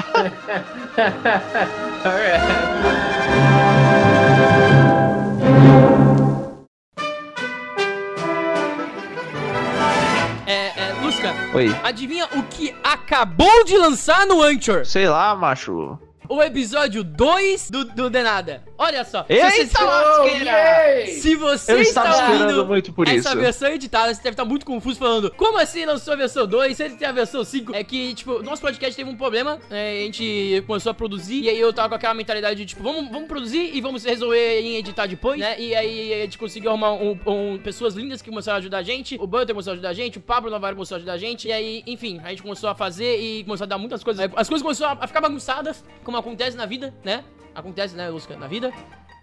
[10.47, 11.75] É, é, Lusca, Oi.
[11.83, 14.85] adivinha o que acabou de lançar no Anchor?
[14.87, 15.99] Sei lá, macho.
[16.29, 18.62] O episódio 2 do, do Denada.
[18.79, 19.25] Olha só.
[19.25, 21.07] se Eita, você- yay!
[21.15, 23.39] Se você Eu está estava esperando ouvindo muito por essa isso.
[23.39, 26.83] versão editada, você deve estar muito confuso falando, como assim lançou a versão 2, se
[26.85, 27.75] ele tem a versão 5?
[27.75, 31.49] É que, tipo, nosso podcast teve um problema, é, a gente começou a produzir, e
[31.49, 34.77] aí eu tava com aquela mentalidade de, tipo, vamos, vamos produzir e vamos resolver em
[34.77, 35.59] editar depois, né?
[35.59, 38.83] E aí a gente conseguiu arrumar um, um- pessoas lindas que começaram a ajudar a
[38.83, 41.19] gente, o Butter começou a ajudar a gente, o Pablo Navarro começou a ajudar a
[41.19, 44.29] gente, e aí, enfim, a gente começou a fazer e começou a dar muitas coisas.
[44.37, 47.25] As coisas começaram a ficar bagunçadas, como acontece na vida, né?
[47.55, 48.71] Acontece, né, Lusca, na vida,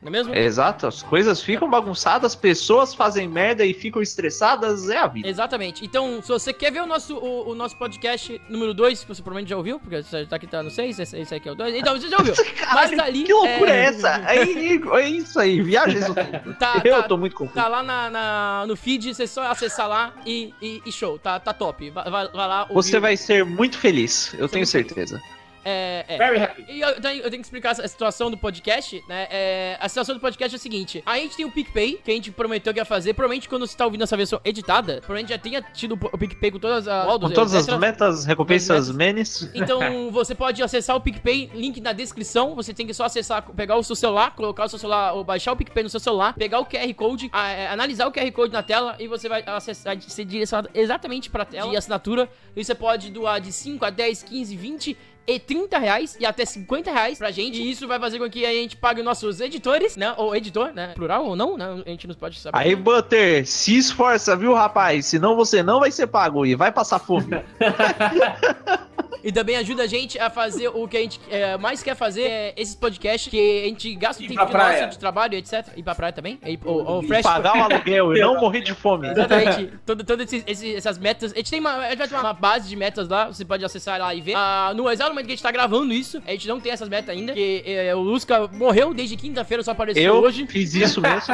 [0.01, 0.33] não é mesmo?
[0.35, 5.29] Exato, as coisas ficam bagunçadas, pessoas fazem merda e ficam estressadas, é a vida.
[5.29, 5.85] Exatamente.
[5.85, 9.21] Então, se você quer ver o nosso, o, o nosso podcast número 2, que você
[9.21, 11.55] provavelmente já ouviu, porque você tá aqui tá no 6, esse, esse aqui é o
[11.55, 11.75] 2.
[11.75, 12.33] Então, você já ouviu.
[12.73, 13.23] Mas tá ali.
[13.23, 14.15] que loucura é, é, essa?
[14.25, 16.53] Aí, é isso aí, viagens tempo.
[16.59, 17.55] Tá, Eu tá, tô muito confuso.
[17.55, 21.19] tá lá na, na- no feed, você só acessar lá e, e- e show.
[21.19, 21.91] Tá, tá top.
[21.91, 22.61] Vai, vai- lá.
[22.63, 25.21] ouvir Você vai ser muito feliz, eu Ser tenho certeza.
[25.65, 26.17] É, é.
[26.17, 26.65] Very happy.
[26.67, 29.27] E eu tenho, eu tenho que explicar a situação do podcast, né?
[29.29, 32.13] É, a situação do podcast é a seguinte: a gente tem o PicPay, que a
[32.13, 33.13] gente prometeu que ia fazer.
[33.13, 36.59] Provavelmente quando você tá ouvindo essa versão editada, provavelmente já tenha tido o PicPay com
[36.59, 37.05] todas as.
[37.05, 39.49] Com todas as metas, recompensas, menes.
[39.53, 42.55] Então você pode acessar o PicPay, link na descrição.
[42.55, 45.51] Você tem que só acessar, pegar o seu celular, colocar o seu celular, ou baixar
[45.53, 48.51] o PicPay no seu celular, pegar o QR Code, a- é, analisar o QR Code
[48.53, 52.29] na tela e você vai acessar, ser direcionado exatamente pra tela de assinatura.
[52.55, 56.45] E você pode doar de 5 a 10, 15, 20 e 30 reais e até
[56.45, 57.61] 50 reais pra gente.
[57.61, 60.13] E isso vai fazer com que a gente pague os nossos editores, né?
[60.17, 60.93] Ou editor, né?
[60.95, 61.83] Plural ou não, né?
[61.85, 62.57] A gente não pode saber.
[62.57, 65.05] Aí, Butter, se esforça, viu, rapaz?
[65.05, 67.27] Senão você não vai ser pago e vai passar fome.
[69.23, 72.23] E também ajuda a gente a fazer o que a gente é, mais quer fazer,
[72.23, 75.65] é esses podcasts, que a gente gasta o tempo nosso de trabalho, etc.
[75.77, 76.37] Ir pra praia também.
[76.45, 77.23] E, o, o E Fresh...
[77.23, 79.07] Pagar o aluguel e não morrer de fome.
[79.07, 79.71] Exatamente.
[79.85, 80.27] Todas
[80.75, 81.31] essas metas.
[81.31, 83.63] A gente tem uma, a gente vai ter uma base de metas lá, você pode
[83.63, 84.33] acessar lá e ver.
[84.35, 86.89] Ah, no exato momento que a gente tá gravando isso, a gente não tem essas
[86.89, 90.45] metas ainda, porque é, o Lusca morreu desde quinta-feira, só apareceu Eu hoje.
[90.47, 91.33] fiz isso mesmo.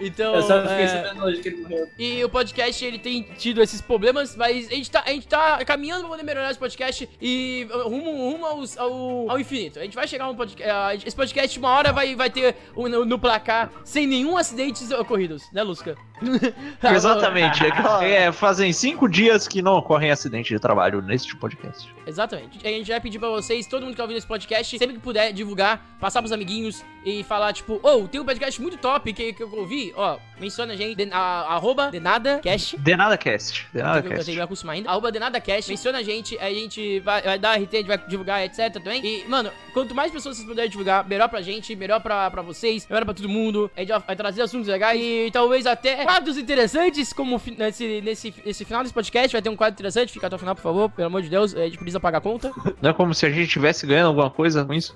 [0.00, 1.88] Então, Eu só fiquei é, sabendo hoje que ele morreu.
[1.98, 5.64] e o podcast, ele tem tido esses problemas, mas a gente tá, a gente tá
[5.64, 9.78] caminhando pra poder melhorar esse podcast e rumo, rumo aos- ao, ao infinito.
[9.78, 11.06] A gente vai chegar a um podcast.
[11.06, 15.42] esse podcast, uma hora, vai, vai ter um, no, no placar sem nenhum acidentes ocorridos,
[15.52, 15.96] né, Lusca?
[16.82, 17.64] Exatamente.
[18.00, 21.92] É, é, fazem cinco dias que não ocorrem acidente de trabalho neste podcast.
[22.06, 22.66] Exatamente.
[22.66, 25.02] A gente vai pedir pra vocês, todo mundo que tá ouvindo esse podcast, sempre que
[25.02, 29.32] puder, divulgar, passar pros amiguinhos e falar, tipo, ô, tem um podcast muito top que,
[29.32, 31.18] que eu ouvi, ó, menciona a gente, de, a,
[31.54, 32.76] arroba denadacast.
[32.78, 33.66] Denada Cast.
[33.72, 34.90] Denada Eu tenho ainda.
[34.90, 38.44] Arroba denadacast, menciona a gente, a gente vai, vai dar RT, a gente vai divulgar,
[38.44, 39.04] etc também.
[39.04, 42.86] E, mano, quanto mais pessoas vocês puderem divulgar, melhor pra gente, melhor pra, pra vocês,
[42.88, 43.70] melhor pra todo mundo.
[43.76, 48.34] A gente vai, vai trazer assuntos legais e talvez até quadros interessantes, como nesse, nesse,
[48.44, 50.12] nesse final desse podcast vai ter um quadro interessante.
[50.12, 52.20] Fica até o final, por favor, pelo amor de Deus, a gente precisa pagar a
[52.20, 52.50] conta.
[52.82, 54.92] Não é como se a gente estivesse ganhando alguma coisa com isso.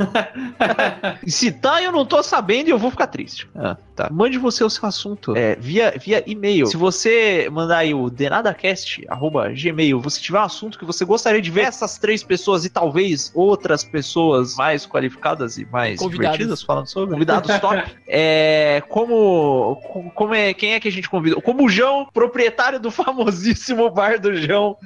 [1.24, 3.48] e se tá, eu não tô sabendo e eu vou ficar triste.
[3.54, 4.08] Ah, tá.
[4.10, 6.66] Mande você o seu assunto é, via, via e-mail.
[6.66, 11.40] Se você mandar aí o denadacast, arroba gmail, você tiver um assunto que você gostaria
[11.40, 16.38] de ver essas três pessoas e talvez outras pessoas mais qualificadas e mais Convidados.
[16.38, 19.76] divertidas falando sobre, convidados top, é, como-
[20.14, 21.40] como é, quem é que a gente convidou?
[21.42, 24.76] Como o João, proprietário do famosíssimo bar do João,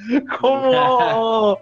[0.41, 1.59] como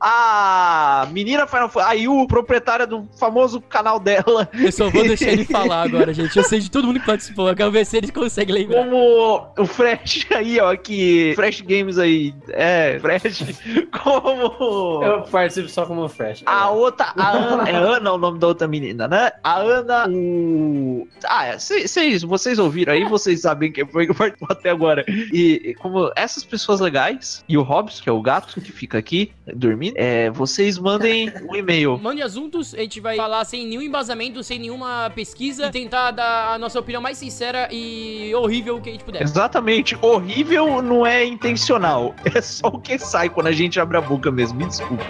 [0.00, 5.30] a menina Final Fantasy, a Yu, proprietária do famoso canal dela, Eu só vou deixar
[5.30, 6.36] ele falar agora, gente.
[6.36, 7.48] Eu sei de todo mundo que participou.
[7.48, 8.84] Eu quero ver se ele consegue lembrar.
[8.84, 13.44] como o Fresh aí, ó, que Fresh Games aí, é, Fresh,
[14.02, 16.42] como Eu participo só como Fresh.
[16.46, 19.30] a outra, a Ana, é Ana o nome da outra menina, né?
[19.42, 21.06] A Ana, o...
[21.26, 25.04] Ah, é, cês- cês- vocês ouviram aí, vocês sabem quem foi que participou até agora.
[25.08, 29.32] E como essas pessoas legais, e o Hobbs, que é o gato que fica aqui,
[29.54, 31.98] dormindo, é, vocês mandem um e-mail.
[32.02, 36.58] Mande assuntos, a gente vai falar sem nenhum embasamento, sem nenhuma pesquisa, tentar dar a
[36.58, 39.22] nossa opinião mais sincera e horrível que a gente puder.
[39.22, 44.00] Exatamente, horrível não é intencional, é só o que sai quando a gente abre a
[44.00, 45.04] boca mesmo, me desculpa.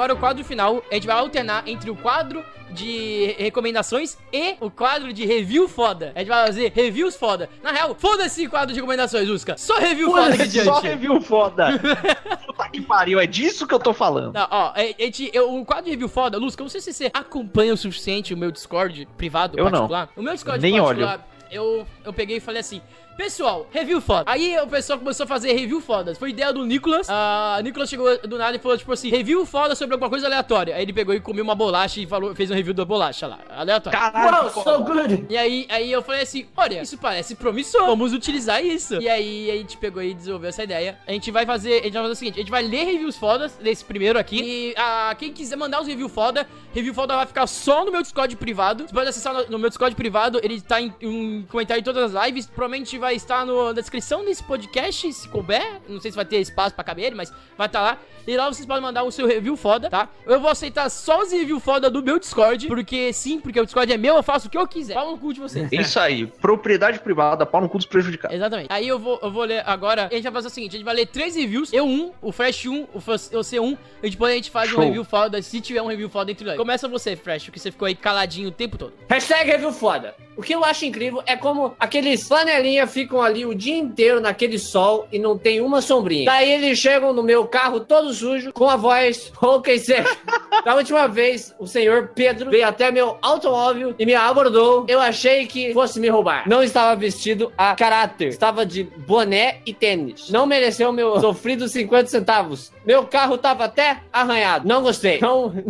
[0.00, 0.82] Agora o quadro final.
[0.90, 6.12] A gente vai alternar entre o quadro de recomendações e o quadro de review foda.
[6.14, 7.50] A gente vai fazer reviews foda.
[7.62, 9.58] Na real, foda-se o quadro de recomendações, Usca.
[9.58, 10.64] Só review foda aqui diante.
[10.64, 11.78] Só review foda.
[12.46, 14.32] Puta que pariu, é disso que eu tô falando.
[14.32, 16.94] Não, ó, a gente, eu, o quadro de review foda, Lusca, eu não sei se
[16.94, 19.72] você acompanha o suficiente o meu Discord privado Eu não.
[19.72, 20.08] particular.
[20.16, 22.80] O meu Discord Nem particular, eu, eu peguei e falei assim,
[23.20, 24.24] pessoal, review foda.
[24.26, 26.16] Aí o pessoal começou a fazer review fodas.
[26.16, 27.06] Foi ideia do Nicolas.
[27.10, 30.26] Ah, o Nicolas chegou do nada e falou, tipo assim, review foda sobre alguma coisa
[30.26, 30.74] aleatória.
[30.74, 33.40] Aí ele pegou e comeu uma bolacha e falou, fez um review da bolacha lá,
[33.50, 33.98] aleatório.
[33.98, 35.26] Caralho, Wow, so good!
[35.28, 38.94] E aí, aí eu falei assim, olha, isso parece promissor, vamos utilizar isso.
[38.94, 40.98] E aí a gente pegou e desenvolveu essa ideia.
[41.06, 43.18] A gente vai fazer, a gente vai fazer o seguinte, a gente vai ler reviews
[43.18, 44.40] fodas desse primeiro aqui.
[44.40, 48.00] E ah, quem quiser mandar os reviews foda, review foda vai ficar só no meu
[48.00, 48.84] Discord privado.
[48.86, 52.14] Você pode acessar no, no meu Discord privado, ele tá em um comentário em todas
[52.14, 52.46] as lives.
[52.46, 55.80] Provavelmente vai estar no- na descrição desse podcast, se couber.
[55.88, 57.98] Não sei se vai ter espaço pra caber ele, mas vai estar lá.
[58.26, 60.08] E lá vocês podem mandar o seu review foda, tá?
[60.26, 63.90] Eu vou aceitar só os reviews foda do meu Discord, porque sim, porque o Discord
[63.92, 64.94] é meu, eu faço o que eu quiser.
[64.94, 65.68] Fala no cu de vocês.
[65.72, 68.36] Isso aí, propriedade privada, pau no cu dos prejudicados.
[68.36, 68.68] Exatamente.
[68.70, 70.06] Aí eu vou, eu vou ler agora.
[70.10, 71.72] A gente vai fazer o seguinte: a gente vai ler três reviews.
[71.72, 73.78] Eu um, o Fresh 1, o o C1.
[74.02, 74.84] E depois a gente faz um Show.
[74.84, 75.40] review foda.
[75.42, 76.56] Se tiver um review foda entre nós.
[76.56, 78.92] Começa você, Fresh, porque você ficou aí caladinho o tempo todo.
[79.08, 80.14] Hashtag review foda.
[80.40, 84.58] O que eu acho incrível é como aqueles flanelinha ficam ali o dia inteiro naquele
[84.58, 86.24] sol e não tem uma sombrinha.
[86.24, 90.16] Daí eles chegam no meu carro todo sujo, com a voz rouca e seca.
[90.64, 94.84] Da última vez, o senhor Pedro veio até meu automóvel e me abordou.
[94.88, 96.46] Eu achei que fosse me roubar.
[96.46, 98.28] Não estava vestido a caráter.
[98.28, 100.30] Estava de boné e tênis.
[100.30, 102.72] Não mereceu meu sofrido 50 centavos.
[102.84, 104.68] Meu carro tava até arranhado.
[104.68, 105.18] Não gostei.
[105.20, 105.52] Não...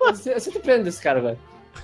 [0.00, 1.38] Você, você tá prendendo esse cara, velho.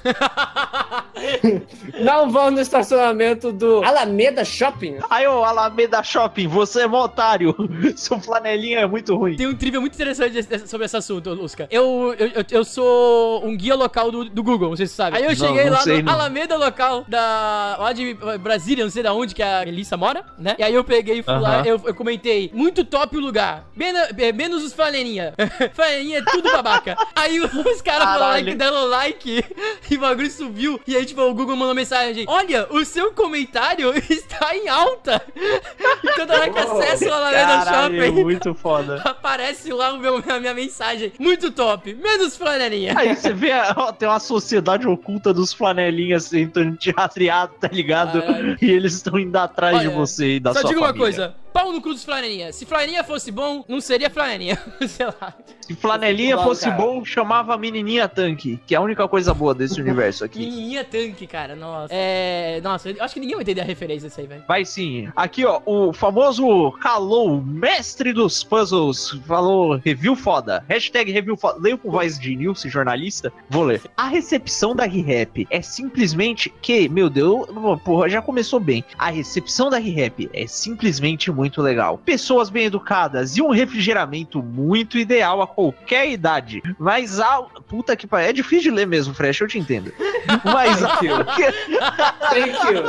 [2.01, 4.99] Não vão no estacionamento do Alameda Shopping.
[5.09, 7.55] Aí, ô Alameda Shopping, você é mó otário.
[7.97, 9.37] Seu flanelinha é muito ruim.
[9.37, 11.66] Tem um trivia muito interessante sobre esse assunto, Lusca.
[11.70, 15.16] Eu, eu, eu- sou um guia local do, do Google, não sei se você sabe.
[15.16, 16.12] Aí eu Não, cheguei não lá sei, no não.
[16.12, 17.76] Alameda local da.
[17.78, 20.57] lá de Brasília, não sei da onde que a Melissa mora, né?
[20.59, 21.66] E aí eu peguei e fui lá, Aham.
[21.66, 23.64] eu, eu comentei, muito top o lugar.
[23.74, 25.32] Mena- é, menos os flanelinha.
[25.74, 26.97] flanelinha é tudo babaca.
[27.14, 29.45] aí os caras falaram que deram like
[29.91, 30.81] e o bagulho subiu.
[30.87, 35.22] E aí, tipo, o Google mandou mensagem: Olha, o seu comentário está em alta.
[35.37, 38.22] e toda hora que acesso o Alameda Caralho, é Shopping.
[38.22, 39.03] muito foda.
[39.05, 41.12] Aparece lá o meu, a minha mensagem.
[41.18, 41.95] Muito top.
[41.95, 42.95] Menos flanelinha.
[42.97, 48.20] Aí você vê, ó, tem uma sociedade oculta dos flanelinhas tentando te rastrear, tá ligado?
[48.22, 48.57] Caralho.
[48.61, 51.05] E eles estão indo atrás de Olha, você e da Só sua digo uma família.
[51.05, 51.35] coisa.
[51.57, 52.52] Pau no cu dos flanelinha.
[52.52, 54.59] Se flanelinha fosse bom, não seria flanelinha.
[54.86, 55.34] Sei lá.
[55.59, 56.76] Se flanelinha Bom, fosse cara.
[56.76, 60.38] bom, chamava a menininha tanque, que é a única coisa boa desse universo aqui.
[60.38, 61.57] Menininha tanque, cara.
[61.57, 61.88] Nossa.
[61.90, 62.61] É.
[62.62, 64.44] Nossa, eu acho que ninguém vai entender a referência disso aí, velho.
[64.46, 65.09] Vai sim.
[65.16, 70.62] Aqui, ó, o famoso Calou, mestre dos puzzles, falou review foda.
[70.68, 71.59] Hashtag review foda.
[71.59, 73.32] Leio com voz de Nilce, jornalista.
[73.48, 73.80] Vou ler.
[73.96, 77.46] A recepção da ReHap é simplesmente que, meu Deus,
[77.82, 78.84] porra, já começou bem.
[78.98, 81.99] A recepção da ReHap é simplesmente muito legal.
[81.99, 86.62] Pessoas bem educadas e um refrigeramento muito ideal a qualquer idade.
[86.78, 87.42] Mas a.
[87.68, 88.28] Puta que pariu.
[88.28, 89.92] É difícil de ler mesmo, Fresh, eu te entendo.
[90.44, 90.80] Mas.
[90.80, 92.82] Thank you.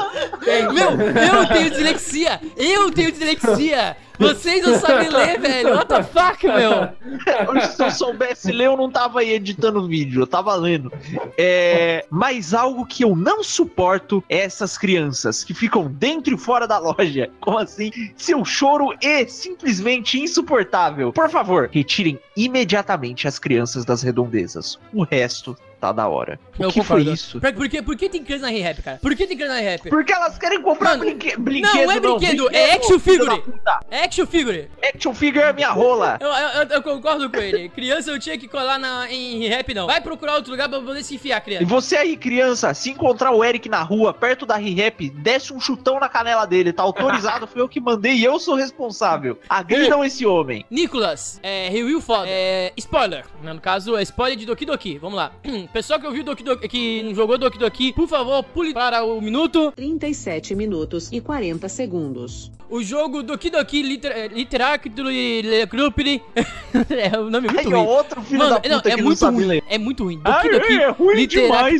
[0.43, 0.97] Thank you.
[0.97, 2.39] Meu, eu tenho dislexia.
[2.55, 3.97] Eu tenho dislexia.
[4.19, 5.75] Vocês não sabem ler, velho.
[5.75, 7.61] What the fuck, meu?
[7.69, 10.91] Se eu soubesse ler, eu não tava aí editando vídeo, eu tava lendo.
[11.37, 16.67] É, mas algo que eu não suporto é essas crianças que ficam dentro e fora
[16.67, 17.29] da loja.
[17.39, 17.91] Como assim?
[18.15, 21.11] Seu choro é simplesmente insuportável.
[21.13, 24.79] Por favor, retirem imediatamente as crianças das redondezas.
[24.93, 26.39] O resto tá da hora.
[26.57, 27.05] O Eu que concordo.
[27.05, 27.39] foi isso?
[27.39, 28.97] Por, por, que, por que tem criança na rap, cara?
[29.01, 29.89] Por que tem criança na rap?
[29.89, 31.73] Porque elas querem comprar Mano, brinque- brinquedo.
[31.85, 33.51] não é brinquedo, é action filho da figure.
[33.51, 33.79] puta.
[33.91, 34.67] Action figure.
[34.83, 36.17] Action figure é minha rola.
[36.19, 37.69] Eu, eu, eu concordo com ele.
[37.69, 39.87] Criança eu tinha que colar na, em rap, não.
[39.87, 41.65] Vai procurar outro lugar pra poder se enfiar, E criança.
[41.65, 45.99] você aí, criança, se encontrar o Eric na rua, perto da ReHap, desce um chutão
[45.99, 46.73] na canela dele.
[46.73, 49.39] Tá autorizado, foi eu que mandei e eu sou responsável.
[49.47, 50.65] Agridam esse homem.
[50.71, 52.25] Nicolas, é, review foda.
[52.27, 53.25] É, spoiler.
[53.43, 54.97] No caso, é spoiler de Doki Doki.
[54.97, 55.31] Vamos lá.
[55.71, 59.71] Pessoal que ouviu Doki Doki, que jogou Doki Doki, por favor, pule para o minuto.
[59.75, 62.51] 37 minutos e 40 segundos.
[62.69, 66.21] O jogo Doki Doki Liter, é, Literactly Lecrupli.
[66.89, 67.87] é um nome muito Aí, ó, ruim.
[67.87, 69.45] outro filho Mano, da puta não, é não muito ruim.
[69.45, 69.63] ler.
[69.69, 70.21] É muito ruim.
[70.23, 71.79] Ah, Doki Doki é ai.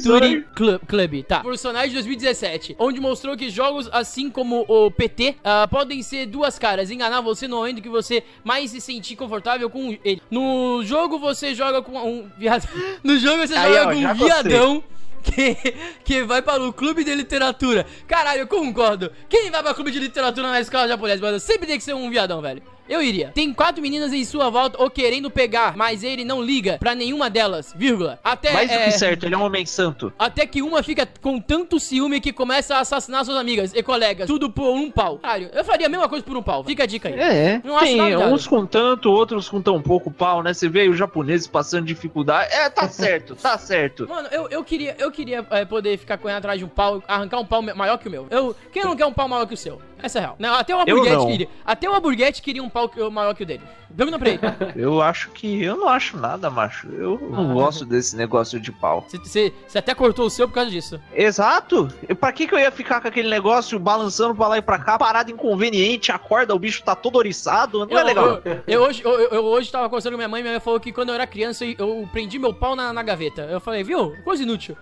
[0.56, 1.40] Club, Club, tá.
[1.42, 6.58] Personagem de 2017, onde mostrou que jogos assim como o PT ah, podem ser duas
[6.58, 10.22] caras, enganar você no momento que você mais se sentir confortável com ele.
[10.32, 12.68] No jogo você joga com um viado.
[13.04, 14.26] No jogo você Aí, joga ó, com um gostei.
[14.28, 14.84] viadão.
[15.24, 15.56] Que,
[16.04, 17.86] que vai para o clube de literatura.
[18.08, 19.12] Caralho, eu concordo.
[19.28, 21.40] Quem vai para o clube de literatura na escola japonesa, mano?
[21.40, 22.64] Sempre tem que ser um viadão, velho.
[22.90, 23.32] Eu iria.
[23.34, 27.30] Tem quatro meninas em sua volta ou querendo pegar, mas ele não liga pra nenhuma
[27.30, 28.20] delas, vírgula.
[28.24, 30.12] Até, Mais do é, que certo, ele é um homem santo.
[30.18, 34.28] até que uma fica com tanto ciúme que começa a assassinar suas amigas e colegas.
[34.28, 35.18] Tudo por um pau.
[35.20, 36.64] Caralho, eu faria a mesma coisa por um pau.
[36.64, 37.16] Fica a dica aí.
[37.20, 40.54] É, Não acho tem uns com tanto, outros com tão pouco pau, né?
[40.54, 42.54] Você vê os japoneses passando dificuldade.
[42.54, 44.08] É, tá certo, tá certo.
[44.10, 47.40] Mano, eu, eu queria, eu queria é, poder ficar correndo atrás de um pau, arrancar
[47.40, 48.28] um pau ma- maior que o meu.
[48.30, 49.82] Eu, quem não quer um pau maior que o seu?
[50.02, 50.36] Essa é real.
[50.40, 51.48] Não, até o Eu Hamburguete queria.
[51.66, 53.64] Até o Hamburguete queria um pau maior que o dele.
[53.96, 54.40] Pergunta pra ele.
[54.76, 55.64] Eu acho que.
[55.64, 56.88] Eu não acho nada, macho.
[56.90, 59.06] Eu não gosto desse negócio de pau.
[59.10, 61.00] Você- até cortou o seu por causa disso.
[61.14, 61.88] Exato!
[62.08, 64.78] E Pra que, que eu ia ficar com aquele negócio balançando pra lá e pra
[64.80, 68.42] cá, parado inconveniente, acorda, o bicho tá todo oriçado, não é legal.
[68.44, 70.92] Eu, eu hoje, eu, eu hoje tava conversando com minha mãe, minha mãe falou que
[70.92, 73.44] quando eu era criança eu, eu prendi meu pau na, na gaveta.
[73.44, 74.16] Eu falei, viu?
[74.24, 74.76] Coisa inútil.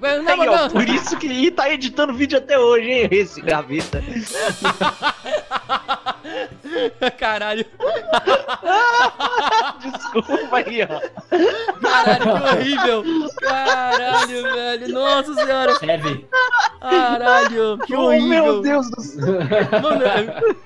[0.00, 3.08] Eu, não, Aí, ó, não, por isso que ele tá editando vídeo até hoje, hein?
[3.10, 4.02] Esse gaveta.
[7.18, 7.64] Caralho.
[9.82, 11.00] Desculpa aí, ó.
[11.80, 13.04] Caralho, que horrível.
[13.40, 14.88] Caralho, velho.
[14.88, 15.76] Nossa senhora.
[15.82, 16.26] Heavy.
[16.80, 18.28] Caralho, que Oh, horrível.
[18.28, 19.26] meu Deus do céu.
[19.82, 20.02] Mano,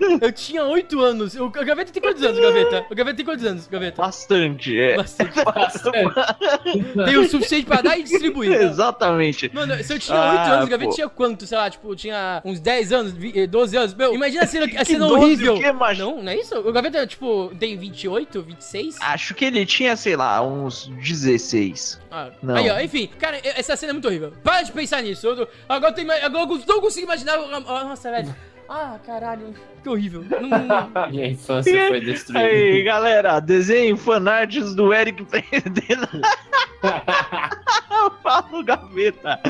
[0.00, 1.34] eu, eu tinha 8 anos.
[1.36, 2.86] O, o Gaveta tem quantos anos, Gaveta?
[2.90, 4.02] O Gaveta tem quantos anos, Gaveta?
[4.02, 4.96] Bastante, é.
[4.96, 5.32] Bastante.
[7.04, 8.52] Tem o suficiente pra dar e distribuir.
[8.52, 9.21] Exatamente.
[9.52, 10.94] Mano, se eu tinha Ah, 8 anos, o Gaveta pô.
[10.94, 11.46] tinha quanto?
[11.46, 13.94] Sei lá, tipo, tinha uns 10 anos, vi- eh, 12 anos.
[13.94, 15.54] Meu, imagina a cena, a Que cena 12 horrível.
[15.54, 16.00] o quê, macho?
[16.00, 16.58] Não, não é isso?
[16.58, 18.96] O Gaveta, tipo, tem 28, 26?
[19.00, 22.00] Acho que ele tinha, sei lá, uns 16.
[22.10, 22.56] Ah, Não.
[22.56, 24.32] Aí, ó, enfim, cara, essa cena é muito horrível.
[24.42, 25.26] Para de pensar nisso.
[25.26, 27.34] Eu, tô- agora, ima- agora eu não consigo imaginar.
[27.38, 28.34] ah, Nossa, velho.
[28.68, 30.24] Ah, caralho, que horrível.
[30.30, 32.46] Não- não- Minha infância foi destruída.
[32.46, 36.08] Aí, galera, desenhem fanarts do Eric prendendo
[38.42, 39.40] Fala gaveta.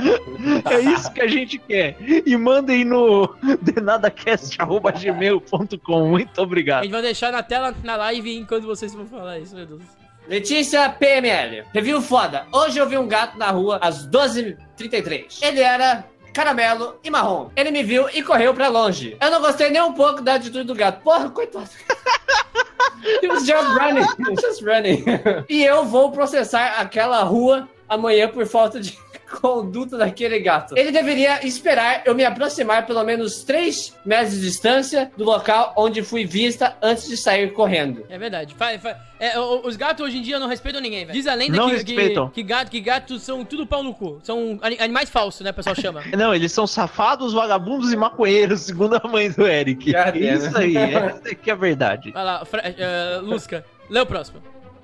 [0.71, 1.97] É isso que a gente quer.
[2.01, 6.09] E mandem no denadacast.gmail.com.
[6.09, 6.83] Muito A obrigado.
[6.83, 9.83] gente vai deixar na tela, na live, enquanto vocês vão falar isso, meu Deus.
[10.29, 11.65] Letícia PML.
[11.73, 12.47] Review foda.
[12.53, 15.43] Hoje eu vi um gato na rua às 12h33.
[15.43, 17.51] Ele era caramelo e marrom.
[17.55, 19.17] Ele me viu e correu pra longe.
[19.21, 21.03] Eu não gostei nem um pouco da atitude do gato.
[21.03, 21.69] Porra, coitado.
[23.21, 24.07] He was just running.
[24.19, 25.05] He was just running.
[25.49, 28.97] e eu vou processar aquela rua amanhã por falta de
[29.41, 30.77] conduta daquele gato.
[30.77, 36.03] Ele deveria esperar eu me aproximar pelo menos 3 metros de distância do local onde
[36.03, 38.05] fui vista antes de sair correndo.
[38.09, 38.55] É verdade.
[38.55, 41.13] Fa- fa- é, o- os gatos hoje em dia não respeitam ninguém, velho.
[41.17, 42.29] Diz a lenda Não que, respeitam.
[42.29, 44.19] que, que, gato, que gatos são tudo pau no cu.
[44.23, 46.03] São ani- animais falsos, né, o pessoal chama.
[46.17, 49.93] Não, eles são safados, vagabundos e maconheiros, segundo a mãe do Eric.
[49.93, 52.11] Cara, Isso aí, essa que é a verdade.
[52.13, 54.41] Vai lá, Fra- eh, Lusca, lê o próximo.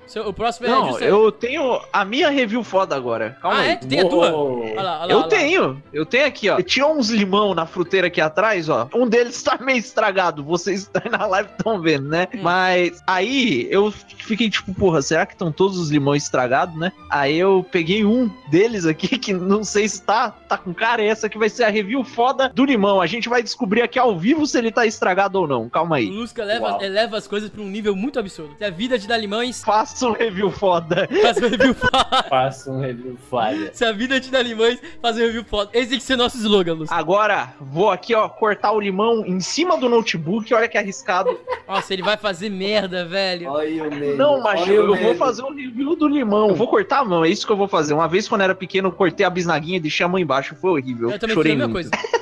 [0.09, 3.37] Seu- o próximo é Não, eu tenho a minha review foda agora.
[3.41, 3.69] Calma Ah, aí.
[3.69, 3.75] é?
[3.75, 4.31] Tu tem a tua?
[4.33, 5.27] Olha lá, olha lá, Eu olha lá.
[5.27, 6.61] tenho, eu tenho aqui, ó.
[6.61, 8.89] Tinha uns limão na fruteira aqui atrás, ó.
[8.93, 10.43] Um deles tá meio estragado.
[10.43, 12.27] Vocês estão aí na live estão vendo, né?
[12.33, 12.39] Hum.
[12.41, 16.91] Mas aí eu fiquei tipo, porra, será que estão todos os limões estragados, né?
[17.09, 21.03] Aí eu peguei um deles aqui que não sei se tá, tá com cara.
[21.03, 22.99] E essa aqui vai ser a review foda do limão.
[22.99, 25.69] A gente vai descobrir aqui ao vivo se ele tá estragado ou não.
[25.69, 26.09] Calma O aí.
[26.09, 28.55] Lusca leva, eleva as coisas pra um nível muito absurdo.
[28.57, 31.07] Se a vida te dá limões, Faça um review foda.
[31.21, 32.23] faz um review foda.
[32.29, 33.71] Faça um review falha.
[33.73, 35.69] Se a vida te dá limões, faz um review foda.
[35.73, 36.95] Esse tem que ser nosso slogan, Lusca.
[36.95, 40.53] Agora, vou aqui, ó, cortar o limão em cima do notebook.
[40.53, 41.39] Olha que arriscado.
[41.67, 43.49] Nossa, ele vai fazer merda, velho.
[43.49, 44.17] Olha o medo.
[44.17, 45.17] Não, mas eu, o vou medo.
[45.19, 46.49] fazer um review do limão.
[46.49, 47.93] Eu vou cortar a mão, é isso que eu vou fazer.
[47.93, 50.55] Uma vez quando eu era pequeno, eu cortei a bisnaguinha e deixei a mão embaixo.
[50.55, 51.11] Foi horrível.
[51.11, 51.89] Eu também Chorei fiz a mesma muito.
[51.91, 52.09] coisa.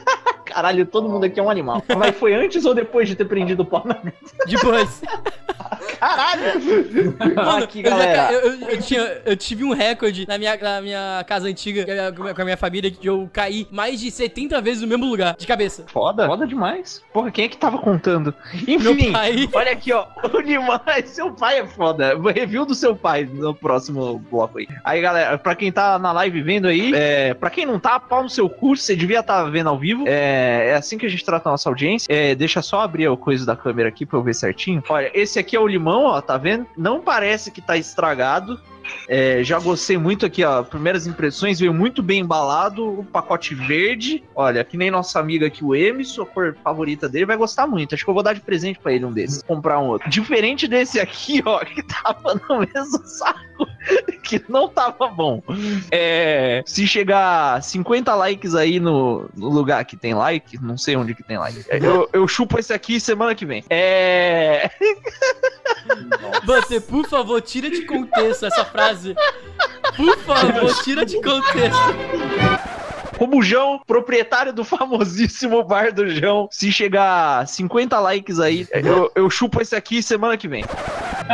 [0.58, 1.84] Caralho, todo mundo aqui é um animal.
[1.95, 3.95] Mas foi antes ou depois de ter prendido o pau na
[4.47, 5.03] Depois.
[5.99, 6.43] Caralho!
[7.36, 8.34] Mano, aqui, eu, já galera.
[8.34, 11.86] eu, eu- eu tinha, eu tive um recorde na minha, na minha casa antiga
[12.36, 15.45] com a minha- família que eu caí mais de 70 vezes no mesmo lugar, de
[15.45, 15.86] cabeça.
[15.88, 16.26] Foda.
[16.26, 17.03] Foda demais.
[17.14, 18.34] Porra, quem é que tava contando?
[18.68, 19.14] Enfim,
[19.53, 20.08] olha aqui, ó.
[20.34, 22.18] O limão, seu pai é foda.
[22.34, 24.68] Review do seu pai no próximo bloco aí.
[24.84, 28.24] Aí, galera, pra quem tá na live vendo aí, é, pra quem não tá, pau
[28.24, 30.03] no seu curso, você devia estar vendo ao vivo.
[30.08, 32.08] É, é assim que a gente trata a nossa audiência.
[32.12, 34.84] É, deixa só abrir a coisa da câmera aqui pra eu ver certinho.
[34.89, 36.66] Olha, esse aqui é o limão, ó, tá vendo?
[36.78, 38.60] Não parece que tá estragado.
[39.07, 40.63] É, já gostei muito aqui, ó.
[40.63, 42.99] Primeiras impressões, veio muito bem embalado.
[42.99, 44.23] O pacote verde.
[44.35, 47.95] Olha, que nem nossa amiga aqui, o Emerson, a cor favorita dele, vai gostar muito.
[47.95, 49.41] Acho que eu vou dar de presente pra ele um desses.
[49.43, 50.09] Comprar um outro.
[50.09, 53.67] Diferente desse aqui, ó, que tava no mesmo saco,
[54.23, 55.41] que não tava bom.
[55.91, 61.15] É, se chegar 50 likes aí no, no lugar que tem like, não sei onde
[61.15, 61.63] que tem like.
[61.69, 63.63] É, Eu, eu chupo esse aqui semana que vem.
[63.69, 64.69] É.
[66.45, 68.76] Buster, por favor, tira de contexto essa frase.
[69.95, 71.95] Por favor, tira de contexto.
[73.17, 79.11] Como o João, proprietário do famosíssimo bar do João, se chegar 50 likes aí, eu,
[79.15, 80.63] eu chupo esse aqui semana que vem.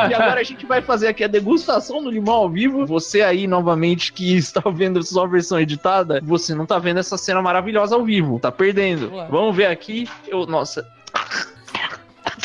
[0.10, 2.86] E agora a gente vai fazer aqui a degustação do limão ao vivo.
[2.86, 7.18] Você aí, novamente, que está vendo só a versão editada, você não tá vendo essa
[7.18, 8.40] cena maravilhosa ao vivo.
[8.40, 9.12] Tá perdendo.
[9.30, 10.08] Vamos ver aqui.
[10.28, 10.88] Eu, nossa.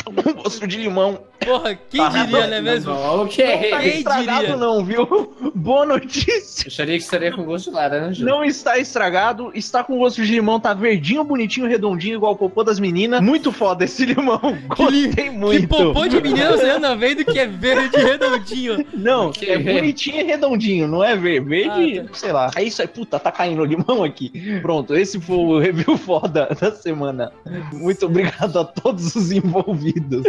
[0.03, 1.21] Com gosto de limão.
[1.45, 2.93] Porra, quem Tá diria, não é mesmo?
[2.93, 3.69] Não, ok.
[3.69, 5.33] Tá Quem estragado não, viu?
[5.55, 6.67] Boa notícia.
[6.67, 8.23] Acharia que estaria com gosto de laranja.
[8.25, 12.63] Não está estragado, está com gosto de limão, tá verdinho, bonitinho, redondinho, igual o popô
[12.63, 13.21] das meninas.
[13.21, 14.39] Muito foda esse limão.
[14.67, 15.67] Gostei Que muito.
[15.67, 18.85] popô de menina você anda vendo que é verde e redondinho.
[18.93, 21.47] Não, Que- é bonitinho e redondinho, não é verde.
[21.49, 22.09] Verde, Ah, tá.
[22.13, 22.51] sei lá.
[22.55, 24.59] É isso aí, puta, tá caindo o limão aqui.
[24.61, 27.31] Pronto, esse foi o review foda da semana.
[27.73, 30.23] Muito obrigado a todos os envolvidos.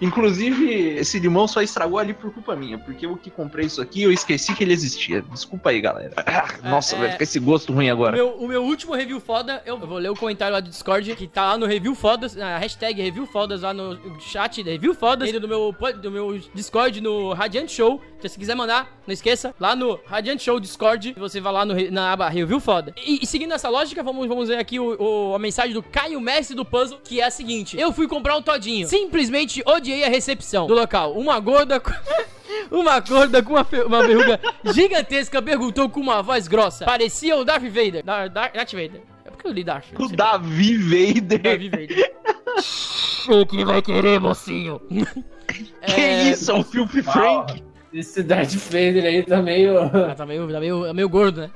[0.00, 4.02] Inclusive, esse limão só estragou ali por culpa minha, porque eu que comprei isso aqui,
[4.02, 5.22] eu esqueci que ele existia.
[5.22, 6.12] Desculpa aí, galera.
[6.16, 7.12] Ah, Nossa, É, vai é.
[7.12, 8.16] ficar esse gosto ruim O agora.
[8.16, 11.26] meu, o meu último review foda, eu vou ler o comentário lá do Discord, que
[11.26, 15.40] tá lá no Review Fodas, na hashtag Review Fodas lá no chat Review Fodas, dentro
[15.40, 18.00] do meu, do meu Discord no Radiant Show.
[18.18, 21.74] Então, se quiser mandar, não esqueça, lá no Radiant Show Discord, você vai lá no,
[21.90, 22.94] na aba Review Foda.
[23.06, 24.96] E, e seguindo essa lógica, vamos, vamos ver aqui o,
[25.30, 28.36] o- a mensagem do Caio Mestre do Puzzle, que é a seguinte: Eu fui comprar
[28.36, 31.12] um todinho, simplesmente odiei a recepção do local.
[31.14, 31.80] Uma gorda.
[31.80, 31.90] com-
[32.70, 34.38] Uma gorda com uma, fe- uma verruga
[34.72, 36.84] gigantesca perguntou com uma voz grossa.
[36.84, 38.04] Parecia o Darth Vader.
[38.04, 39.00] Dar, Dar, Darth Vader.
[39.24, 39.86] É porque eu li Darth.
[39.98, 41.40] O Davi Vader.
[41.42, 42.12] Davi Vader.
[43.28, 44.80] o que vai querer, mocinho?
[45.84, 46.50] Que É, isso?
[46.52, 47.60] É um Filthy Frank?
[47.92, 49.76] Esse Darth Vader aí tá meio.
[49.78, 51.50] Ah, tá meio, tá meio, meio gordo, né?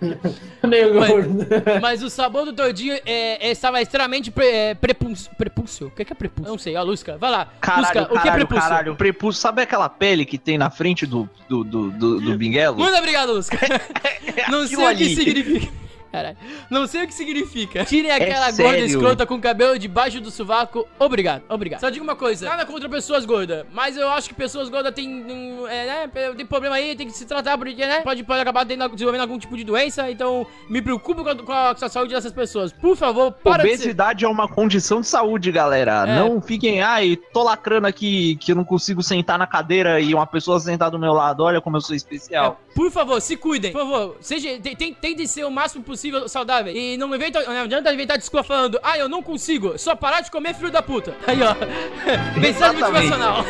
[0.68, 1.46] meio Mas- gordo.
[1.80, 5.30] Mas o sabor do todinho é, é- estava extremamente pre, é, prepúcio.
[5.36, 5.86] Prepúcio?
[5.86, 6.48] O que que é prepúcio?
[6.48, 7.16] Eu não sei, a Lusca.
[7.16, 7.48] Vai lá.
[7.60, 8.62] Caralho, Lusca, caralho, o que é prepúcio?
[8.62, 8.96] caralho.
[8.96, 12.76] Prepúcio, sabe aquela pele que tem na frente do, do, do, do, do binguelo?
[12.76, 13.58] Muito obrigado, Lusca.
[14.50, 15.81] não sei o que significa.
[16.12, 16.36] Caralho.
[16.70, 17.84] Não sei o que significa.
[17.86, 18.84] Tirem aquela gorda sério.
[18.84, 20.86] escrota com cabelo debaixo do sovaco.
[20.98, 21.80] Obrigado, obrigado.
[21.80, 23.64] Só digo uma coisa: nada contra pessoas gordas.
[23.72, 25.24] Mas eu acho que pessoas gordas têm.
[25.70, 28.00] É, né, tem problema aí, tem que se tratar, porque, né?
[28.02, 30.10] Pode, pode acabar tendo, desenvolvendo algum tipo de doença.
[30.10, 32.72] Então, me preocupo com a, com a- com a saúde dessas pessoas.
[32.72, 33.74] Por favor, para de ser.
[33.84, 36.04] Obesidade é uma condição de saúde, galera.
[36.06, 36.16] É.
[36.18, 40.26] Não fiquem, ai, tô lacrando aqui que eu não consigo sentar na cadeira e uma
[40.26, 41.42] pessoa sentar do meu lado.
[41.42, 42.60] Olha como eu sou especial.
[42.74, 43.72] Por favor, se cuidem.
[43.72, 46.74] Por favor, seja, te- tem- tentem ser o máximo possível saudável.
[46.74, 49.78] E não, inventa, não adianta inventar desculpa falando, ah, eu não consigo.
[49.78, 51.14] Só parar de comer, filho da puta.
[51.26, 51.54] Aí, ó.
[52.40, 53.44] Mensagem motivacional.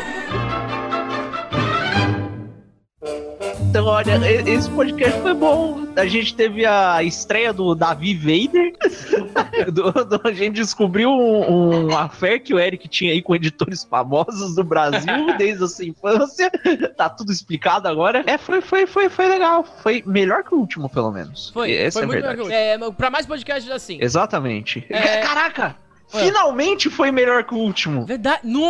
[3.73, 4.11] Então, olha,
[4.47, 5.87] esse podcast foi bom.
[5.95, 8.71] A gente teve a estreia do Davi Vader.
[9.73, 13.83] Do- do- a gente descobriu um, um affair que o Eric tinha aí com editores
[13.83, 16.51] famosos do Brasil desde a sua infância.
[16.95, 18.23] Tá tudo explicado agora.
[18.27, 19.63] É, foi, foi, foi, foi legal.
[19.81, 21.49] Foi melhor que o último, pelo menos.
[21.51, 22.47] Foi, Essa foi é muito verdade.
[22.47, 22.89] melhor.
[22.89, 23.97] É, pra mais podcasts assim.
[23.99, 24.85] Exatamente.
[24.89, 25.21] É.
[25.21, 25.75] Caraca!
[26.07, 28.05] Finalmente foi melhor que o último.
[28.05, 28.41] Verdade.
[28.43, 28.63] No!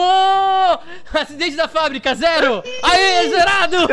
[1.13, 2.63] Acidente da fábrica, zero!
[2.81, 3.77] Aê, zerado!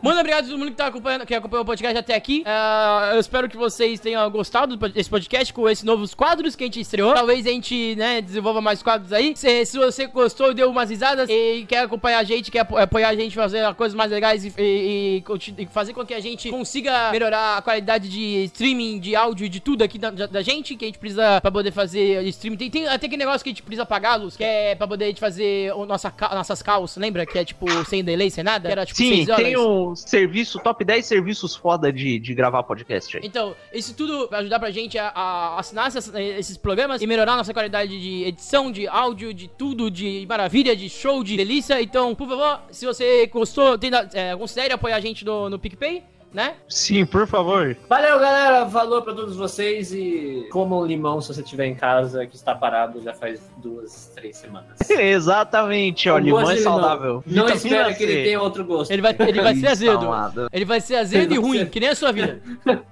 [0.00, 2.42] Muito obrigado a todo mundo que, tá acompanhando, que acompanhou o podcast até aqui.
[2.46, 6.66] Ah, eu espero que vocês tenham gostado desse podcast com esses novos quadros que a
[6.66, 7.14] gente estreou.
[7.14, 9.34] Talvez a gente, né, desenvolva mais quadros aí.
[9.36, 13.08] Se, se você gostou, deu umas risadas e quer acompanhar a gente, quer apo- apoiar
[13.08, 15.24] a gente, fazer coisas mais legais e, e-
[15.58, 19.48] e fazer com que a gente consiga melhorar a qualidade de streaming, de áudio e
[19.48, 20.42] de tudo aqui da, da- da
[20.76, 22.56] que a gente precisa pra poder fazer streaming.
[22.56, 25.04] Tem, tem até aquele negócio que a gente precisa pagar, Luz, que é pra poder
[25.04, 27.24] a gente fazer o nossa, nossas calls, lembra?
[27.26, 28.68] Que é tipo sem delay, sem nada?
[28.68, 33.16] Que era tipo Sim, tem o serviço, top 10 serviços foda de, de gravar podcast
[33.16, 33.22] aí.
[33.24, 37.36] Então, isso tudo vai ajudar pra gente a, a assinar essas- esses programas e melhorar
[37.36, 41.80] nossa qualidade de edição, de áudio, de tudo, de maravilha, de show, de delícia.
[41.80, 46.02] Então, por favor, se você gostou, tenta, é, considere apoiar a gente no, no PicPay,
[46.32, 46.54] né?
[46.68, 47.76] Sim, por favor.
[47.88, 48.68] Valeu, galera.
[48.68, 53.02] Falou pra todos vocês e comam limão se você estiver em casa, que está parado
[53.02, 54.76] já faz duas, três semanas.
[54.90, 57.22] Exatamente, ó, limão é saudável.
[57.26, 58.90] Não Vitamina espera que ele tenha outro gosto.
[58.90, 60.06] Ele vai, ele vai ser azedo.
[60.06, 60.48] amado.
[60.52, 62.40] Ele vai ser azedo e ruim, ser- que nem a sua vida.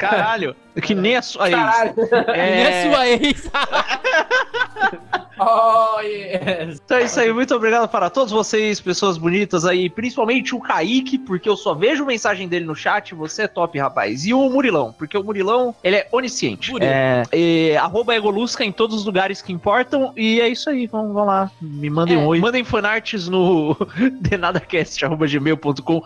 [0.00, 1.58] Caralho, que nem a sua ex.
[1.58, 1.94] Caralho.
[1.94, 3.50] Que nem a É, sua ex.
[5.38, 6.80] Oh, yes.
[6.84, 11.18] então é isso aí, muito obrigado para todos vocês, pessoas bonitas aí, principalmente o Kaique,
[11.18, 14.26] porque eu só vejo mensagem dele no chat, você é top, rapaz.
[14.26, 16.70] E o Murilão, porque o Murilão, ele é onisciente.
[16.72, 16.90] Murilo.
[16.90, 21.12] É, é, arroba Egolusca em todos os lugares que importam, e é isso aí, vamos,
[21.12, 22.18] vamos lá, me mandem É.
[22.18, 22.38] um oi.
[22.40, 23.76] Mandem fanarts no
[24.20, 26.02] denadacast.gmail.com